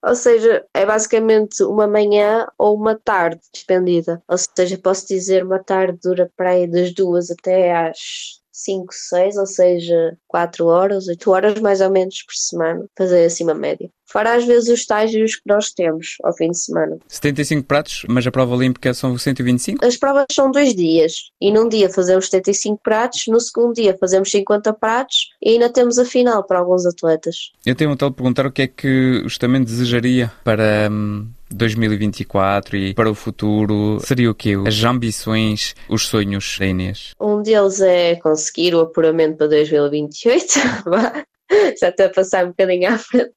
ou 0.04 0.16
seja, 0.16 0.66
é 0.74 0.84
basicamente 0.84 1.62
uma 1.62 1.86
manhã 1.86 2.46
ou 2.58 2.76
uma 2.76 2.98
tarde 2.98 3.40
despendida. 3.52 4.20
Ou 4.28 4.36
seja, 4.36 4.76
posso 4.76 5.06
dizer 5.06 5.44
uma 5.44 5.62
tarde 5.62 5.98
dura 6.02 6.30
para 6.36 6.50
aí 6.50 6.66
das 6.66 6.92
duas 6.92 7.30
até 7.30 7.72
às 7.72 8.40
5, 8.50 8.92
6, 8.92 9.36
ou 9.36 9.46
seja, 9.46 10.18
4 10.26 10.66
horas, 10.66 11.06
8 11.06 11.30
horas 11.30 11.60
mais 11.60 11.80
ou 11.80 11.90
menos 11.90 12.22
por 12.24 12.34
semana, 12.34 12.84
fazer 12.98 13.24
assim 13.24 13.44
uma 13.44 13.54
média. 13.54 13.88
Fora 14.12 14.34
às 14.34 14.44
vezes 14.44 14.68
os 14.68 14.80
estágios 14.80 15.36
que 15.36 15.42
nós 15.46 15.70
temos 15.70 16.16
ao 16.22 16.36
fim 16.36 16.50
de 16.50 16.58
semana. 16.58 16.98
75 17.08 17.66
pratos, 17.66 18.02
mas 18.08 18.26
a 18.26 18.30
prova 18.30 18.54
olímpica 18.54 18.92
são 18.92 19.16
125? 19.16 19.84
As 19.84 19.96
provas 19.96 20.26
são 20.30 20.50
dois 20.50 20.74
dias 20.74 21.30
e 21.40 21.50
num 21.50 21.68
dia 21.68 21.88
fazemos 21.88 22.26
75 22.26 22.80
pratos, 22.82 23.24
no 23.28 23.40
segundo 23.40 23.74
dia 23.74 23.96
fazemos 23.98 24.30
50 24.30 24.72
pratos 24.74 25.30
e 25.40 25.50
ainda 25.50 25.70
temos 25.70 25.98
a 25.98 26.04
final 26.04 26.44
para 26.44 26.58
alguns 26.58 26.84
atletas. 26.84 27.52
Eu 27.64 27.74
tenho 27.74 27.90
vontade 27.90 28.10
de 28.10 28.16
perguntar 28.16 28.46
o 28.46 28.52
que 28.52 28.62
é 28.62 28.66
que 28.66 29.22
justamente 29.24 29.66
desejaria 29.66 30.30
para. 30.44 30.88
Hum 30.90 31.28
2024 31.54 32.76
e 32.76 32.94
para 32.94 33.10
o 33.10 33.14
futuro, 33.14 33.98
seria 34.00 34.30
o 34.30 34.34
quê? 34.34 34.54
As 34.66 34.82
ambições, 34.84 35.74
os 35.88 36.06
sonhos 36.06 36.56
da 36.58 36.66
Inês? 36.66 37.10
Um 37.20 37.42
deles 37.42 37.80
é 37.80 38.16
conseguir 38.16 38.74
o 38.74 38.80
apuramento 38.80 39.36
para 39.36 39.48
2028. 39.48 40.54
já 41.80 41.88
estou 41.88 42.06
a 42.06 42.10
passar 42.10 42.44
um 42.44 42.48
bocadinho 42.48 42.92
à 42.92 42.98
frente. 42.98 43.32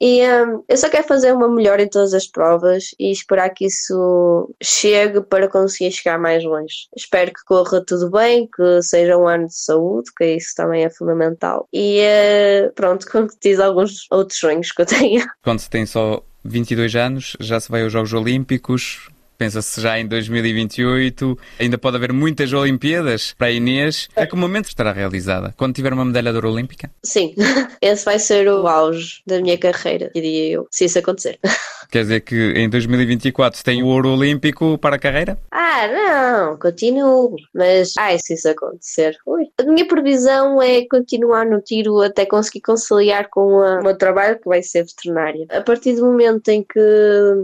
E 0.00 0.22
um, 0.22 0.62
eu 0.68 0.76
só 0.76 0.88
quero 0.88 1.06
fazer 1.06 1.32
uma 1.32 1.48
melhor 1.48 1.80
em 1.80 1.88
todas 1.88 2.14
as 2.14 2.26
provas 2.26 2.90
e 2.98 3.10
esperar 3.10 3.50
que 3.50 3.66
isso 3.66 4.54
chegue 4.62 5.20
para 5.22 5.48
conseguir 5.48 5.90
chegar 5.92 6.18
mais 6.18 6.44
longe. 6.44 6.88
Espero 6.96 7.32
que 7.32 7.44
corra 7.44 7.84
tudo 7.84 8.10
bem, 8.10 8.48
que 8.54 8.82
seja 8.82 9.16
um 9.16 9.26
ano 9.26 9.46
de 9.46 9.58
saúde, 9.58 10.10
que 10.16 10.36
isso 10.36 10.54
também 10.56 10.84
é 10.84 10.90
fundamental. 10.90 11.66
E 11.72 12.00
uh, 12.00 12.72
pronto, 12.74 13.06
concretizo 13.10 13.62
alguns 13.62 14.06
outros 14.10 14.38
sonhos 14.38 14.70
que 14.70 14.82
eu 14.82 14.86
tenho. 14.86 15.26
Quando 15.42 15.60
se 15.60 15.70
tem 15.70 15.84
só 15.84 16.22
22 16.44 16.94
anos, 16.94 17.36
já 17.40 17.58
se 17.58 17.70
vai 17.70 17.82
aos 17.82 17.92
Jogos 17.92 18.12
Olímpicos, 18.12 19.08
pensa-se 19.38 19.80
já 19.80 19.98
em 19.98 20.06
2028, 20.06 21.38
ainda 21.60 21.78
pode 21.78 21.96
haver 21.96 22.12
muitas 22.12 22.52
Olimpíadas 22.52 23.34
para 23.38 23.46
a 23.46 23.50
Inês. 23.52 24.08
A 24.16 24.26
que 24.26 24.34
momento 24.34 24.66
estará 24.66 24.92
realizada? 24.92 25.54
Quando 25.56 25.74
tiver 25.74 25.92
uma 25.92 26.04
medalha 26.04 26.30
de 26.32 26.36
ouro 26.36 26.52
olímpica? 26.52 26.90
Sim, 27.04 27.34
esse 27.80 28.04
vai 28.04 28.18
ser 28.18 28.48
o 28.48 28.66
auge 28.66 29.22
da 29.24 29.40
minha 29.40 29.56
carreira, 29.56 30.10
diria 30.12 30.52
eu, 30.52 30.66
se 30.70 30.86
isso 30.86 30.98
acontecer. 30.98 31.38
Quer 31.90 32.02
dizer 32.02 32.20
que 32.20 32.52
em 32.52 32.68
2024 32.68 33.64
tem 33.64 33.82
o 33.82 33.86
ouro 33.86 34.10
olímpico 34.10 34.76
para 34.76 34.96
a 34.96 34.98
carreira? 34.98 35.38
Ah, 35.50 35.88
não, 35.88 36.58
continuo. 36.58 37.34
Mas, 37.54 37.94
ai, 37.98 38.18
se 38.18 38.34
isso 38.34 38.48
acontecer. 38.48 39.16
Ui. 39.26 39.44
A 39.58 39.62
minha 39.62 39.86
previsão 39.88 40.60
é 40.60 40.86
continuar 40.86 41.46
no 41.46 41.60
tiro 41.62 42.02
até 42.02 42.26
conseguir 42.26 42.60
conciliar 42.60 43.28
com 43.30 43.62
a, 43.62 43.80
o 43.80 43.82
meu 43.82 43.96
trabalho, 43.96 44.38
que 44.38 44.48
vai 44.48 44.62
ser 44.62 44.84
veterinária. 44.84 45.46
A 45.48 45.62
partir 45.62 45.94
do 45.94 46.04
momento 46.04 46.48
em 46.48 46.62
que 46.62 46.78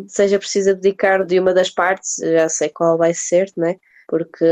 seja 0.08 0.38
preciso 0.38 0.74
dedicar 0.74 1.24
de 1.24 1.40
uma 1.40 1.54
das 1.54 1.70
partes, 1.70 2.16
já 2.22 2.48
sei 2.48 2.68
qual 2.68 2.98
vai 2.98 3.14
ser, 3.14 3.50
né? 3.56 3.76
Porque 4.08 4.44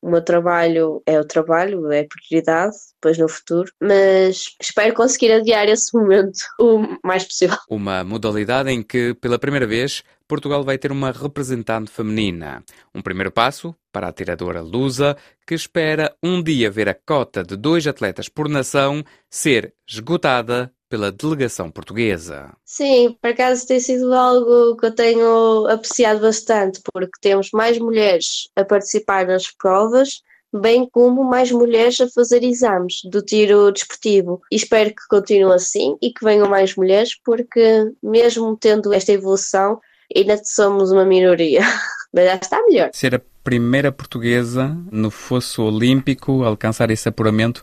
o 0.00 0.10
meu 0.10 0.22
trabalho 0.22 1.02
é 1.06 1.18
o 1.18 1.24
trabalho, 1.24 1.90
é 1.90 2.06
prioridade, 2.06 2.76
depois 2.94 3.18
no 3.18 3.28
futuro, 3.28 3.70
mas 3.80 4.56
espero 4.60 4.94
conseguir 4.94 5.32
adiar 5.32 5.68
esse 5.68 5.96
momento 5.96 6.38
o 6.60 6.98
mais 7.04 7.24
possível. 7.24 7.56
Uma 7.68 8.04
modalidade 8.04 8.70
em 8.70 8.82
que, 8.82 9.14
pela 9.14 9.38
primeira 9.38 9.66
vez, 9.66 10.02
Portugal 10.28 10.62
vai 10.62 10.78
ter 10.78 10.92
uma 10.92 11.10
representante 11.10 11.90
feminina. 11.90 12.62
Um 12.94 13.02
primeiro 13.02 13.32
passo 13.32 13.74
para 13.92 14.08
a 14.08 14.12
tiradora 14.12 14.60
lusa, 14.60 15.16
que 15.46 15.54
espera 15.54 16.14
um 16.22 16.42
dia 16.42 16.70
ver 16.70 16.88
a 16.88 16.94
cota 16.94 17.42
de 17.42 17.56
dois 17.56 17.86
atletas 17.86 18.28
por 18.28 18.48
nação 18.48 19.02
ser 19.28 19.74
esgotada 19.88 20.72
pela 20.90 21.12
delegação 21.12 21.70
portuguesa. 21.70 22.52
Sim, 22.64 23.16
por 23.22 23.30
acaso 23.30 23.66
tem 23.66 23.78
sido 23.78 24.12
algo 24.12 24.76
que 24.76 24.86
eu 24.86 24.94
tenho 24.94 25.68
apreciado 25.68 26.20
bastante, 26.20 26.80
porque 26.92 27.12
temos 27.20 27.50
mais 27.52 27.78
mulheres 27.78 28.48
a 28.56 28.64
participar 28.64 29.24
nas 29.24 29.46
provas, 29.56 30.20
bem 30.52 30.88
como 30.90 31.22
mais 31.22 31.52
mulheres 31.52 32.00
a 32.00 32.08
fazer 32.08 32.42
exames 32.42 33.02
do 33.04 33.22
tiro 33.22 33.70
desportivo. 33.70 34.42
E 34.50 34.56
espero 34.56 34.90
que 34.90 35.06
continue 35.08 35.54
assim 35.54 35.96
e 36.02 36.12
que 36.12 36.24
venham 36.24 36.48
mais 36.48 36.74
mulheres, 36.74 37.12
porque 37.24 37.92
mesmo 38.02 38.56
tendo 38.56 38.92
esta 38.92 39.12
evolução, 39.12 39.80
ainda 40.14 40.40
somos 40.44 40.90
uma 40.90 41.04
minoria. 41.04 41.60
Mas 42.12 42.24
já 42.24 42.34
está 42.34 42.62
melhor. 42.66 42.90
Ser 42.92 43.14
a 43.14 43.20
primeira 43.44 43.92
portuguesa 43.92 44.76
no 44.90 45.12
fosso 45.12 45.62
olímpico 45.62 46.42
a 46.42 46.48
alcançar 46.48 46.90
esse 46.90 47.08
apuramento 47.08 47.62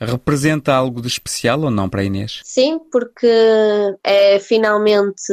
representa 0.00 0.72
algo 0.74 1.00
de 1.00 1.08
especial 1.08 1.60
ou 1.60 1.70
não 1.70 1.88
para 1.88 2.00
a 2.00 2.04
Inês? 2.04 2.40
Sim, 2.44 2.80
porque 2.90 3.28
é 4.02 4.38
finalmente 4.38 5.32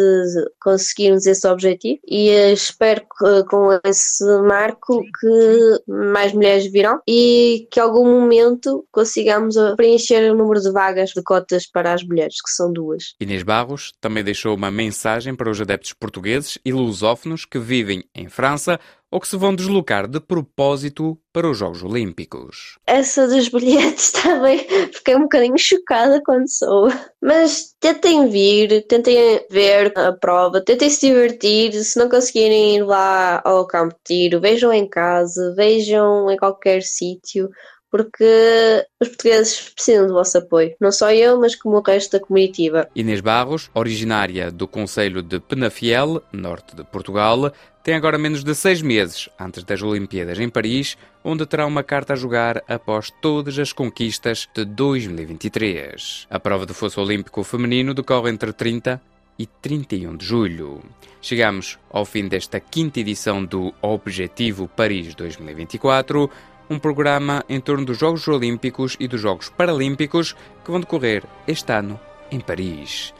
conseguirmos 0.61 1.25
esse 1.25 1.47
objetivo 1.47 1.99
e 2.05 2.29
espero 2.51 3.01
que 3.01 3.43
com 3.49 3.79
esse 3.83 4.23
marco 4.41 5.01
que 5.19 5.91
mais 5.91 6.33
mulheres 6.33 6.71
virão 6.71 6.99
e 7.07 7.67
que 7.71 7.79
algum 7.79 8.05
momento 8.05 8.85
consigamos 8.91 9.55
preencher 9.75 10.31
o 10.31 10.35
número 10.35 10.61
de 10.61 10.71
vagas 10.71 11.11
de 11.11 11.23
cotas 11.23 11.65
para 11.65 11.93
as 11.93 12.03
mulheres, 12.03 12.41
que 12.41 12.49
são 12.49 12.71
duas. 12.71 13.15
Inês 13.19 13.43
Barros 13.43 13.93
também 14.01 14.23
deixou 14.23 14.55
uma 14.55 14.71
mensagem 14.71 15.35
para 15.35 15.49
os 15.49 15.61
adeptos 15.61 15.93
portugueses 15.93 16.57
e 16.63 16.73
lusófonos 16.73 17.45
que 17.45 17.59
vivem 17.59 18.03
em 18.13 18.27
França 18.27 18.79
ou 19.11 19.19
que 19.19 19.27
se 19.27 19.37
vão 19.37 19.55
deslocar 19.55 20.07
de 20.07 20.19
propósito 20.19 21.17
para 21.31 21.49
os 21.49 21.57
Jogos 21.57 21.83
Olímpicos. 21.83 22.77
Essa 22.85 23.27
dos 23.27 23.47
bilhetes 23.47 24.11
também 24.23 24.59
fiquei 24.91 25.15
um 25.15 25.21
bocadinho 25.21 25.57
chocada 25.57 26.21
quando 26.25 26.49
sou. 26.49 26.89
Mas 27.21 27.73
tentem 27.79 28.29
vir, 28.29 28.85
tentem 28.87 29.45
ver 29.49 29.97
a 29.97 30.11
prova, 30.11 30.61
tentem 30.61 30.89
se 30.89 31.07
divertir. 31.07 31.73
Se 31.73 31.97
não 31.97 32.09
conseguirem 32.09 32.77
ir 32.77 32.83
lá 32.83 33.41
ao 33.45 33.65
campo 33.65 33.95
de 33.95 34.01
tiro, 34.03 34.41
vejam 34.41 34.73
em 34.73 34.87
casa, 34.87 35.53
vejam 35.55 36.29
em 36.29 36.37
qualquer 36.37 36.81
sítio 36.81 37.49
porque 37.97 38.85
os 39.01 39.07
portugueses 39.07 39.71
precisam 39.71 40.05
do 40.05 40.13
vosso 40.13 40.37
apoio. 40.37 40.75
Não 40.79 40.91
só 40.91 41.11
eu, 41.11 41.39
mas 41.39 41.55
como 41.55 41.77
o 41.77 41.81
resto 41.81 42.11
da 42.11 42.23
comitiva. 42.23 42.87
Inês 42.95 43.21
Barros, 43.21 43.71
originária 43.73 44.51
do 44.51 44.67
Conselho 44.67 45.23
de 45.23 45.39
Penafiel, 45.39 46.21
norte 46.31 46.75
de 46.75 46.83
Portugal, 46.83 47.51
tem 47.83 47.95
agora 47.95 48.19
menos 48.19 48.43
de 48.43 48.53
seis 48.53 48.83
meses 48.83 49.29
antes 49.39 49.63
das 49.63 49.81
Olimpíadas 49.81 50.37
em 50.39 50.47
Paris, 50.47 50.95
onde 51.23 51.47
terá 51.47 51.65
uma 51.65 51.81
carta 51.81 52.13
a 52.13 52.15
jogar 52.15 52.63
após 52.67 53.09
todas 53.19 53.57
as 53.57 53.73
conquistas 53.73 54.47
de 54.53 54.63
2023. 54.63 56.27
A 56.29 56.39
prova 56.39 56.67
do 56.67 56.75
fosso 56.75 57.01
olímpico 57.01 57.43
feminino 57.43 57.95
decorre 57.95 58.29
entre 58.29 58.53
30 58.53 59.01
e 59.39 59.47
31 59.47 60.17
de 60.17 60.25
julho. 60.25 60.83
Chegamos 61.19 61.79
ao 61.89 62.05
fim 62.05 62.27
desta 62.27 62.59
quinta 62.59 62.99
edição 62.99 63.43
do 63.43 63.73
Objetivo 63.81 64.67
Paris 64.67 65.15
2024 65.15 66.29
um 66.69 66.79
programa 66.79 67.43
em 67.47 67.59
torno 67.59 67.85
dos 67.85 67.97
Jogos 67.97 68.27
Olímpicos 68.27 68.95
e 68.99 69.07
dos 69.07 69.21
Jogos 69.21 69.49
Paralímpicos 69.49 70.35
que 70.63 70.71
vão 70.71 70.79
decorrer 70.79 71.23
este 71.47 71.71
ano 71.71 71.99
em 72.31 72.39
Paris. 72.39 73.13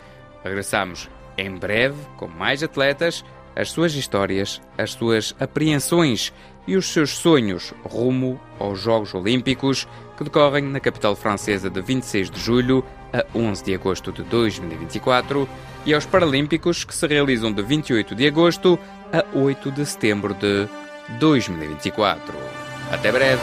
Regressamos 0.43 1.09
em 1.37 1.51
breve 1.55 1.97
com 2.17 2.27
mais 2.27 2.63
atletas, 2.63 3.23
as 3.55 3.71
suas 3.71 3.93
histórias, 3.93 4.61
as 4.77 4.91
suas 4.91 5.35
apreensões 5.39 6.33
e 6.67 6.75
os 6.75 6.87
seus 6.87 7.11
sonhos 7.11 7.73
rumo 7.83 8.39
aos 8.59 8.79
Jogos 8.81 9.13
Olímpicos 9.13 9.87
que 10.17 10.23
decorrem 10.23 10.63
na 10.63 10.79
capital 10.79 11.15
francesa 11.15 11.69
de 11.69 11.81
26 11.81 12.29
de 12.29 12.39
julho 12.39 12.83
a 13.13 13.23
11 13.37 13.63
de 13.63 13.73
agosto 13.73 14.11
de 14.11 14.23
2024 14.23 15.47
e 15.85 15.93
aos 15.93 16.05
Paralímpicos 16.05 16.83
que 16.83 16.93
se 16.93 17.07
realizam 17.07 17.51
de 17.51 17.61
28 17.61 18.13
de 18.13 18.27
agosto 18.27 18.77
a 19.13 19.23
8 19.37 19.71
de 19.71 19.85
setembro 19.85 20.33
de 20.33 20.67
2024. 21.19 22.66
Até 22.91 23.11
breve! 23.11 23.41